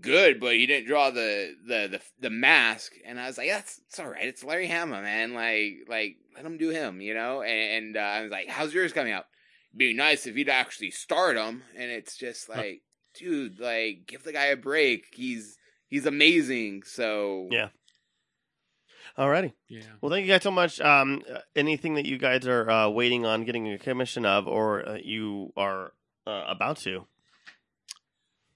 good, 0.00 0.40
but 0.40 0.54
he 0.54 0.64
didn't 0.64 0.86
draw 0.86 1.10
the, 1.10 1.54
the, 1.66 1.88
the, 1.90 2.00
the 2.18 2.30
mask. 2.30 2.92
And 3.04 3.20
I 3.20 3.26
was 3.26 3.36
like, 3.36 3.50
that's, 3.50 3.78
it's 3.86 4.00
all 4.00 4.08
right. 4.08 4.24
It's 4.26 4.42
Larry 4.42 4.66
Hama, 4.66 5.02
man. 5.02 5.34
Like, 5.34 5.86
like, 5.88 6.16
let 6.34 6.46
him 6.46 6.56
do 6.56 6.70
him, 6.70 7.02
you 7.02 7.12
know? 7.12 7.42
And, 7.42 7.86
and 7.86 7.96
uh, 7.98 8.00
I 8.00 8.22
was 8.22 8.30
like, 8.30 8.48
how's 8.48 8.72
yours 8.72 8.94
coming 8.94 9.12
out? 9.12 9.26
Be 9.76 9.92
nice 9.92 10.26
if 10.26 10.38
you'd 10.38 10.48
actually 10.48 10.92
start 10.92 11.36
him. 11.36 11.62
And 11.76 11.90
it's 11.90 12.16
just 12.16 12.48
like, 12.48 12.80
dude, 13.14 13.60
like, 13.60 14.06
give 14.06 14.22
the 14.22 14.32
guy 14.32 14.46
a 14.46 14.56
break. 14.56 15.08
He's, 15.12 15.58
he's 15.88 16.06
amazing. 16.06 16.82
So, 16.84 17.48
Yeah. 17.50 17.68
Alrighty. 19.18 19.52
yeah. 19.68 19.80
Well, 20.00 20.10
thank 20.10 20.26
you 20.26 20.32
guys 20.32 20.42
so 20.42 20.50
much. 20.50 20.78
Um, 20.80 21.22
uh, 21.32 21.38
anything 21.54 21.94
that 21.94 22.04
you 22.06 22.18
guys 22.18 22.46
are 22.46 22.68
uh, 22.68 22.88
waiting 22.90 23.24
on 23.24 23.44
getting 23.44 23.72
a 23.72 23.78
commission 23.78 24.26
of, 24.26 24.46
or 24.46 24.86
uh, 24.86 24.98
you 25.02 25.52
are 25.56 25.92
uh, 26.26 26.44
about 26.48 26.76
to? 26.78 27.06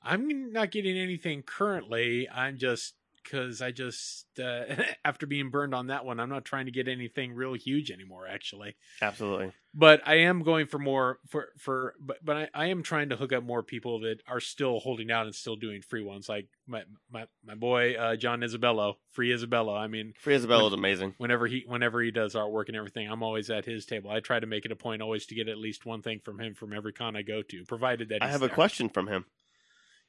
I'm 0.02 0.52
not 0.52 0.70
getting 0.70 0.96
anything 0.98 1.42
currently. 1.42 2.28
I'm 2.28 2.58
just 2.58 2.94
because 3.22 3.62
I 3.62 3.70
just 3.70 4.26
uh, 4.38 4.64
after 5.04 5.26
being 5.26 5.50
burned 5.50 5.74
on 5.74 5.88
that 5.88 6.04
one, 6.04 6.20
I'm 6.20 6.28
not 6.28 6.44
trying 6.44 6.66
to 6.66 6.72
get 6.72 6.88
anything 6.88 7.32
real 7.32 7.54
huge 7.54 7.90
anymore. 7.90 8.26
Actually, 8.26 8.76
Absolutely. 9.02 9.52
but 9.74 10.00
I 10.06 10.16
am 10.16 10.42
going 10.42 10.66
for 10.66 10.78
more 10.78 11.18
for 11.28 11.48
for 11.58 11.94
but 12.00 12.24
but 12.24 12.36
I, 12.36 12.48
I 12.54 12.66
am 12.66 12.82
trying 12.82 13.10
to 13.10 13.16
hook 13.16 13.32
up 13.32 13.42
more 13.42 13.62
people 13.62 14.00
that 14.00 14.18
are 14.28 14.40
still 14.40 14.80
holding 14.80 15.10
out 15.10 15.26
and 15.26 15.34
still 15.34 15.56
doing 15.56 15.82
free 15.82 16.02
ones. 16.02 16.28
Like 16.28 16.48
my 16.66 16.82
my 17.10 17.26
my 17.44 17.54
boy 17.54 17.94
uh, 17.94 18.16
John 18.16 18.42
Isabello, 18.42 18.98
free 19.12 19.32
Isabello. 19.32 19.74
I 19.74 19.86
mean, 19.86 20.14
Free 20.20 20.34
Isabello 20.34 20.68
is 20.68 20.72
amazing. 20.72 21.14
whenever 21.18 21.46
he 21.46 21.64
whenever 21.66 22.02
he 22.02 22.10
does 22.10 22.34
artwork 22.34 22.68
and 22.68 22.76
everything, 22.76 23.10
I'm 23.10 23.22
always 23.22 23.50
at 23.50 23.64
his 23.64 23.86
table. 23.86 24.10
I 24.10 24.20
try 24.20 24.40
to 24.40 24.46
make 24.46 24.64
it 24.64 24.72
a 24.72 24.76
point 24.76 25.02
always 25.02 25.26
to 25.26 25.34
get 25.34 25.48
at 25.48 25.58
least 25.58 25.86
one 25.86 26.02
thing 26.02 26.20
from 26.24 26.40
him 26.40 26.54
from 26.54 26.72
every 26.72 26.92
con 26.92 27.16
I 27.16 27.22
go 27.22 27.42
to, 27.42 27.64
provided 27.64 28.08
that 28.10 28.22
I 28.22 28.28
have 28.28 28.42
a 28.42 28.48
question 28.48 28.88
from 28.88 29.08
him. 29.08 29.26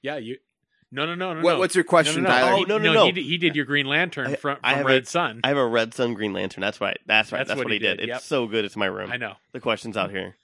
Yeah, 0.02 0.17
you. 0.17 0.38
No, 0.93 1.06
no, 1.06 1.15
no, 1.15 1.34
no. 1.34 1.41
what, 1.41 1.54
no. 1.54 1.60
what's 1.60 1.73
your 1.75 1.86
question, 1.86 2.23
no, 2.23 2.30
no, 2.30 2.36
no. 2.36 2.41
Tyler? 2.41 2.51
Oh, 2.54 2.58
He- 2.58 2.65
no, 2.65 2.77
no, 2.77 2.93
no. 2.93 3.06
He 3.06 3.12
did, 3.13 3.23
he 3.25 3.38
did 3.38 3.56
your 3.56 3.65
Green 3.65 3.86
Lantern 3.86 4.27
I- 4.27 4.36
from, 4.36 4.58
I 4.63 4.71
from 4.71 4.77
have 4.80 4.86
Red 4.88 5.04
a- 5.04 5.06
Sun. 5.06 5.39
I 5.43 5.47
have 5.49 5.58
a 5.58 5.65
Red 5.65 5.93
Sun 5.93 6.13
Green 6.15 6.34
Lantern. 6.34 6.62
That's 6.62 6.82
right. 6.82 6.97
That's 7.06 7.32
right. 7.32 7.47
That's, 7.47 7.58
what, 7.58 7.71
he 7.71 7.80
did. 7.80 7.99
It's 8.01 8.08
Yep. 8.10 8.21
so 8.21 8.47
good. 8.47 8.65
It's 8.65 8.75
my 8.75 8.88
room. 8.88 9.10
I 9.12 9.17
know. 9.17 9.36
The 9.54 9.60
question's 9.62 9.95
out 9.95 10.12
here. 10.12 10.36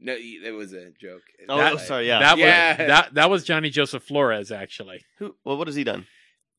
No, 0.00 0.14
it 0.18 0.52
was 0.54 0.72
a 0.74 0.90
joke. 1.00 1.22
Oh, 1.48 1.56
That- 1.56 1.72
oh, 1.72 1.76
sorry. 1.78 2.06
Yeah. 2.08 2.18
That 2.18 2.36
Yeah. 2.38 2.68
was 2.70 2.76
that 2.88 3.14
that 3.14 3.30
was 3.30 3.44
Johnny 3.44 3.70
Joseph 3.70 4.02
Flores 4.02 4.52
actually. 4.52 5.02
Who? 5.18 5.34
Well, 5.44 5.56
what 5.56 5.66
has 5.66 5.76
he 5.76 5.84
done? 5.84 6.06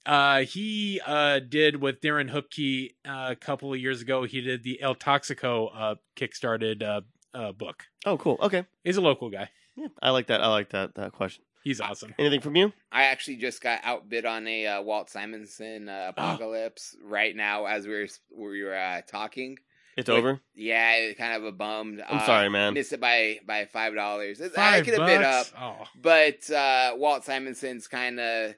Uh, 0.04 0.42
he 0.42 1.00
uh 1.06 1.40
did 1.40 1.82
with 1.82 2.02
Darren 2.02 2.32
Hupke 2.32 2.92
uh, 3.08 3.32
a 3.32 3.36
couple 3.36 3.72
of 3.74 3.80
years 3.80 4.02
ago. 4.02 4.24
He 4.24 4.42
did 4.42 4.64
the 4.64 4.82
El 4.82 4.96
Toxico 4.96 5.70
uh 5.76 5.96
kickstarted 6.16 6.82
uh, 6.82 7.02
uh 7.38 7.52
book. 7.52 7.84
Oh, 8.06 8.18
cool. 8.18 8.38
Okay. 8.42 8.66
He's 8.84 8.98
a 8.98 9.02
local 9.02 9.30
guy. 9.30 9.50
Yeah, 9.76 9.88
I 10.02 10.10
like 10.12 10.28
that. 10.28 10.42
I 10.42 10.48
like 10.48 10.70
that. 10.70 10.96
That 10.96 11.12
question. 11.12 11.44
He's 11.66 11.82
awesome. 11.82 12.14
Anything 12.18 12.40
from 12.42 12.56
you? 12.56 12.72
I 12.92 13.06
actually 13.06 13.36
just 13.38 13.62
got 13.62 13.82
outbid 13.84 14.26
on 14.26 14.48
a 14.48 14.68
uh, 14.68 14.82
Walt 14.84 15.10
Simonson 15.10 15.90
Oh. 15.90 15.92
uh, 15.92 16.10
apocalypse 16.10 16.96
right 17.04 17.36
now 17.36 17.66
as 17.66 17.86
we 17.88 17.94
were 17.94 18.08
we 18.50 18.64
were 18.64 18.78
uh, 18.78 19.02
talking. 19.02 19.58
It's 19.98 20.08
Wait, 20.10 20.18
over. 20.18 20.40
Yeah, 20.54 20.92
it 20.94 21.18
kind 21.18 21.34
of 21.34 21.44
a 21.44 21.52
bummed. 21.52 22.02
I'm 22.08 22.18
Uh, 22.20 22.26
sorry, 22.26 22.50
man. 22.50 22.74
Missed 22.76 22.94
it 22.94 23.00
by 23.02 23.40
by 23.48 23.66
five 23.66 23.96
dollars. 23.96 24.40
I 24.58 24.82
could 24.82 24.94
have 24.98 25.08
bid 25.08 25.22
up. 25.24 25.48
Oh, 25.60 25.86
but 26.00 26.50
uh, 26.52 26.94
Walt 26.98 27.24
Simonson's 27.26 27.88
kind 27.88 28.20
of, 28.20 28.54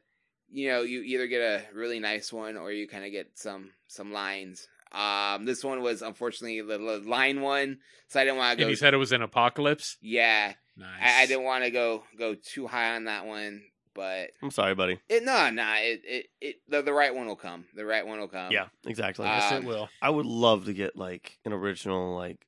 you 0.52 0.68
know, 0.70 0.82
you 0.82 1.02
either 1.02 1.28
get 1.28 1.42
a 1.42 1.62
really 1.74 2.00
nice 2.00 2.34
one 2.34 2.58
or 2.58 2.72
you 2.72 2.88
kind 2.90 3.06
of 3.06 3.12
get 3.12 3.32
some 3.36 3.72
some 3.88 4.12
lines. 4.12 4.68
Um, 4.92 5.46
this 5.46 5.64
one 5.64 5.82
was 5.82 6.02
unfortunately 6.02 6.62
the, 6.62 6.78
the 6.78 7.10
line 7.10 7.40
one, 7.42 7.80
so 8.10 8.20
I 8.20 8.24
didn't 8.26 8.38
want 8.38 8.58
to 8.58 8.64
and 8.64 8.68
go. 8.68 8.70
he 8.70 8.76
said 8.76 8.94
it 8.94 8.98
was 8.98 9.12
an 9.12 9.22
apocalypse. 9.22 9.98
yeah, 10.02 10.54
Nice. 10.78 10.90
I, 11.02 11.22
I 11.24 11.26
didn't 11.26 11.44
want 11.44 11.64
to 11.64 11.72
go 11.72 12.04
go 12.18 12.36
too 12.36 12.68
high 12.68 12.96
on 12.96 13.06
that 13.06 13.26
one, 13.26 13.64
but 13.96 14.30
I'm 14.44 14.52
sorry, 14.52 14.76
buddy. 14.76 15.00
it 15.10 15.24
no 15.24 15.50
no 15.50 15.74
it 15.78 16.02
it, 16.06 16.26
it 16.40 16.56
the, 16.68 16.82
the 16.84 16.94
right 16.94 17.14
one 17.14 17.26
will 17.28 17.36
come. 17.36 17.66
The 17.76 17.86
right 17.86 18.06
one 18.06 18.20
will 18.20 18.28
come. 18.28 18.52
yeah, 18.52 18.68
exactly. 18.86 19.26
Uh, 19.28 19.32
Yes, 19.32 19.52
um, 19.52 19.64
it 19.64 19.68
will. 19.68 19.90
I 20.02 20.10
would 20.10 20.26
love 20.28 20.66
to 20.66 20.74
get 20.74 20.96
like 20.96 21.38
an 21.46 21.54
original 21.54 22.16
like 22.16 22.46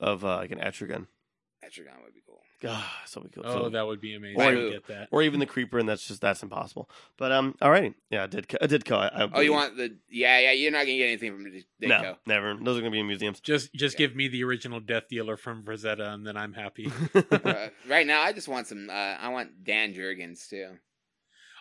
of 0.00 0.24
uh, 0.24 0.36
like 0.36 0.50
an 0.50 0.60
Etrigan. 0.60 1.06
Etrigan 1.64 2.02
would 2.04 2.14
be. 2.14 2.22
God, 2.60 2.84
so 3.06 3.20
be 3.20 3.28
cool. 3.28 3.44
Oh, 3.46 3.64
So- 3.64 3.68
that 3.70 3.86
would 3.86 4.00
be 4.00 4.14
amazing. 4.14 4.40
Or- 4.40 4.50
to 4.52 4.70
get 4.70 4.86
that. 4.88 5.08
or 5.12 5.22
even 5.22 5.38
the 5.38 5.46
creeper, 5.46 5.78
and 5.78 5.88
that's 5.88 6.06
just 6.08 6.20
that's 6.20 6.42
impossible. 6.42 6.90
But 7.16 7.30
um, 7.30 7.54
all 7.62 7.70
right, 7.70 7.94
yeah, 8.10 8.24
I 8.24 8.26
did 8.26 8.46
I 8.60 8.66
did 8.66 8.84
co. 8.84 8.96
I, 8.96 9.06
I 9.06 9.28
Oh, 9.32 9.40
you 9.40 9.52
want 9.52 9.76
the 9.76 9.96
yeah 10.10 10.38
yeah? 10.40 10.52
You're 10.52 10.72
not 10.72 10.80
gonna 10.80 10.96
get 10.96 11.06
anything 11.06 11.32
from 11.32 11.44
Ditko. 11.44 11.62
no, 12.02 12.16
never. 12.26 12.54
Those 12.60 12.76
are 12.76 12.80
gonna 12.80 12.90
be 12.90 12.98
in 13.00 13.06
museums. 13.06 13.38
Just 13.40 13.72
just 13.74 13.94
Yeah. 14.00 14.06
give 14.08 14.16
me 14.16 14.26
the 14.28 14.42
original 14.42 14.80
Death 14.80 15.04
Dealer 15.08 15.36
from 15.36 15.62
Frazetta, 15.62 16.08
and 16.12 16.26
then 16.26 16.36
I'm 16.36 16.52
happy. 16.54 16.90
Uh, 17.14 17.68
right 17.88 18.06
now, 18.06 18.22
I 18.22 18.32
just 18.32 18.48
want 18.48 18.66
some. 18.66 18.90
Uh, 18.90 18.92
I 18.92 19.28
want 19.28 19.62
Dan 19.64 19.94
Jurgens 19.94 20.48
too. 20.48 20.78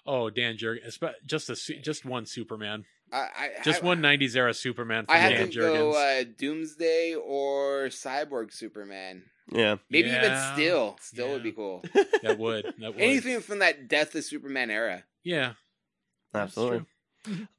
oh, 0.06 0.30
Dan 0.30 0.58
Jurgens, 0.58 0.98
just 1.26 1.50
a 1.50 1.56
just 1.82 2.06
one 2.06 2.26
Superman, 2.26 2.86
I, 3.12 3.18
I 3.18 3.50
just 3.64 3.84
I, 3.84 3.86
one 3.86 4.02
'90s 4.02 4.36
era 4.36 4.54
Superman 4.54 5.06
from 5.06 5.16
I 5.16 5.20
had 5.20 5.38
Dan 5.38 5.50
to 5.50 5.60
go 5.60 5.92
uh, 5.94 6.24
Doomsday 6.38 7.16
or 7.16 7.86
Cyborg 7.88 8.54
Superman. 8.54 9.24
yeah, 9.52 9.78
Maybe 9.90 10.10
even 10.10 10.32
Yeah. 10.32 10.54
still, 10.54 10.98
still 11.02 11.32
would 11.32 11.44
be 11.44 11.52
cool. 11.54 11.84
that 12.22 12.38
would 12.38 12.66
that 12.80 12.94
would 12.94 13.02
Anything 13.02 13.40
from 13.42 13.60
that 13.60 13.88
Death 13.88 14.14
of 14.16 14.24
Superman 14.24 14.70
era. 14.70 15.04
Yeah, 15.24 15.54
absolutely. 16.34 16.86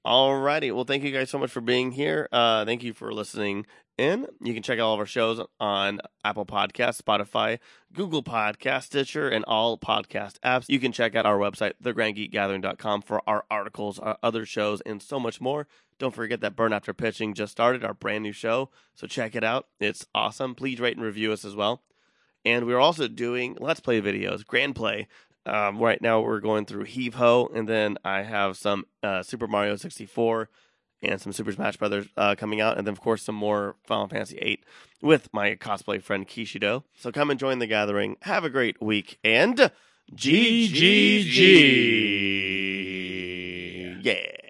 All 0.04 0.38
righty. 0.38 0.70
Well, 0.70 0.84
thank 0.84 1.02
you 1.02 1.10
guys 1.12 1.30
so 1.30 1.38
much 1.38 1.50
for 1.50 1.60
being 1.60 1.92
here. 1.92 2.28
Uh, 2.32 2.64
thank 2.64 2.82
you 2.82 2.92
for 2.94 3.12
listening 3.12 3.66
in. 3.98 4.26
You 4.40 4.54
can 4.54 4.62
check 4.62 4.78
out 4.78 4.86
all 4.86 4.94
of 4.94 5.00
our 5.00 5.06
shows 5.06 5.40
on 5.60 6.00
Apple 6.24 6.46
Podcasts, 6.46 7.02
Spotify, 7.02 7.58
Google 7.92 8.22
Podcast, 8.22 8.84
Stitcher, 8.84 9.28
and 9.28 9.44
all 9.46 9.76
podcast 9.76 10.38
apps. 10.40 10.68
You 10.68 10.78
can 10.78 10.92
check 10.92 11.14
out 11.14 11.26
our 11.26 11.36
website, 11.38 11.72
thegrandgeekgathering.com, 11.82 13.02
for 13.02 13.22
our 13.28 13.44
articles, 13.50 13.98
our 13.98 14.16
other 14.22 14.46
shows, 14.46 14.80
and 14.82 15.02
so 15.02 15.20
much 15.20 15.40
more. 15.40 15.66
Don't 15.98 16.14
forget 16.14 16.40
that 16.40 16.56
Burn 16.56 16.72
After 16.72 16.94
Pitching 16.94 17.34
just 17.34 17.52
started, 17.52 17.84
our 17.84 17.94
brand 17.94 18.22
new 18.22 18.32
show. 18.32 18.70
So 18.94 19.06
check 19.06 19.34
it 19.34 19.44
out. 19.44 19.66
It's 19.80 20.06
awesome. 20.14 20.54
Please 20.54 20.80
rate 20.80 20.96
and 20.96 21.04
review 21.04 21.32
us 21.32 21.44
as 21.44 21.56
well. 21.56 21.82
And 22.44 22.66
we're 22.66 22.78
also 22.78 23.08
doing 23.08 23.56
Let's 23.60 23.80
Play 23.80 24.00
videos, 24.00 24.46
Grand 24.46 24.76
Play. 24.76 25.08
Um, 25.44 25.78
right 25.78 26.00
now 26.00 26.20
we're 26.20 26.40
going 26.40 26.66
through 26.66 26.84
Heave 26.84 27.14
Ho, 27.14 27.50
and 27.54 27.68
then 27.68 27.98
I 28.04 28.22
have 28.22 28.56
some 28.56 28.84
uh, 29.02 29.22
Super 29.22 29.46
Mario 29.46 29.76
64 29.76 30.50
and 31.02 31.20
some 31.20 31.32
Super 31.32 31.52
Smash 31.52 31.76
Brothers 31.76 32.06
uh, 32.16 32.34
coming 32.36 32.60
out, 32.60 32.78
and 32.78 32.86
then 32.86 32.92
of 32.92 33.00
course 33.00 33.22
some 33.22 33.34
more 33.34 33.76
Final 33.86 34.08
Fantasy 34.08 34.38
8 34.38 34.64
with 35.00 35.32
my 35.32 35.54
cosplay 35.54 36.02
friend 36.02 36.26
Kishido. 36.26 36.82
So 36.98 37.12
come 37.12 37.30
and 37.30 37.38
join 37.38 37.58
the 37.58 37.66
gathering. 37.66 38.16
Have 38.22 38.44
a 38.44 38.50
great 38.50 38.80
week, 38.82 39.18
and. 39.24 39.70
GGG. 40.14 40.78
Yeah. 44.02 44.47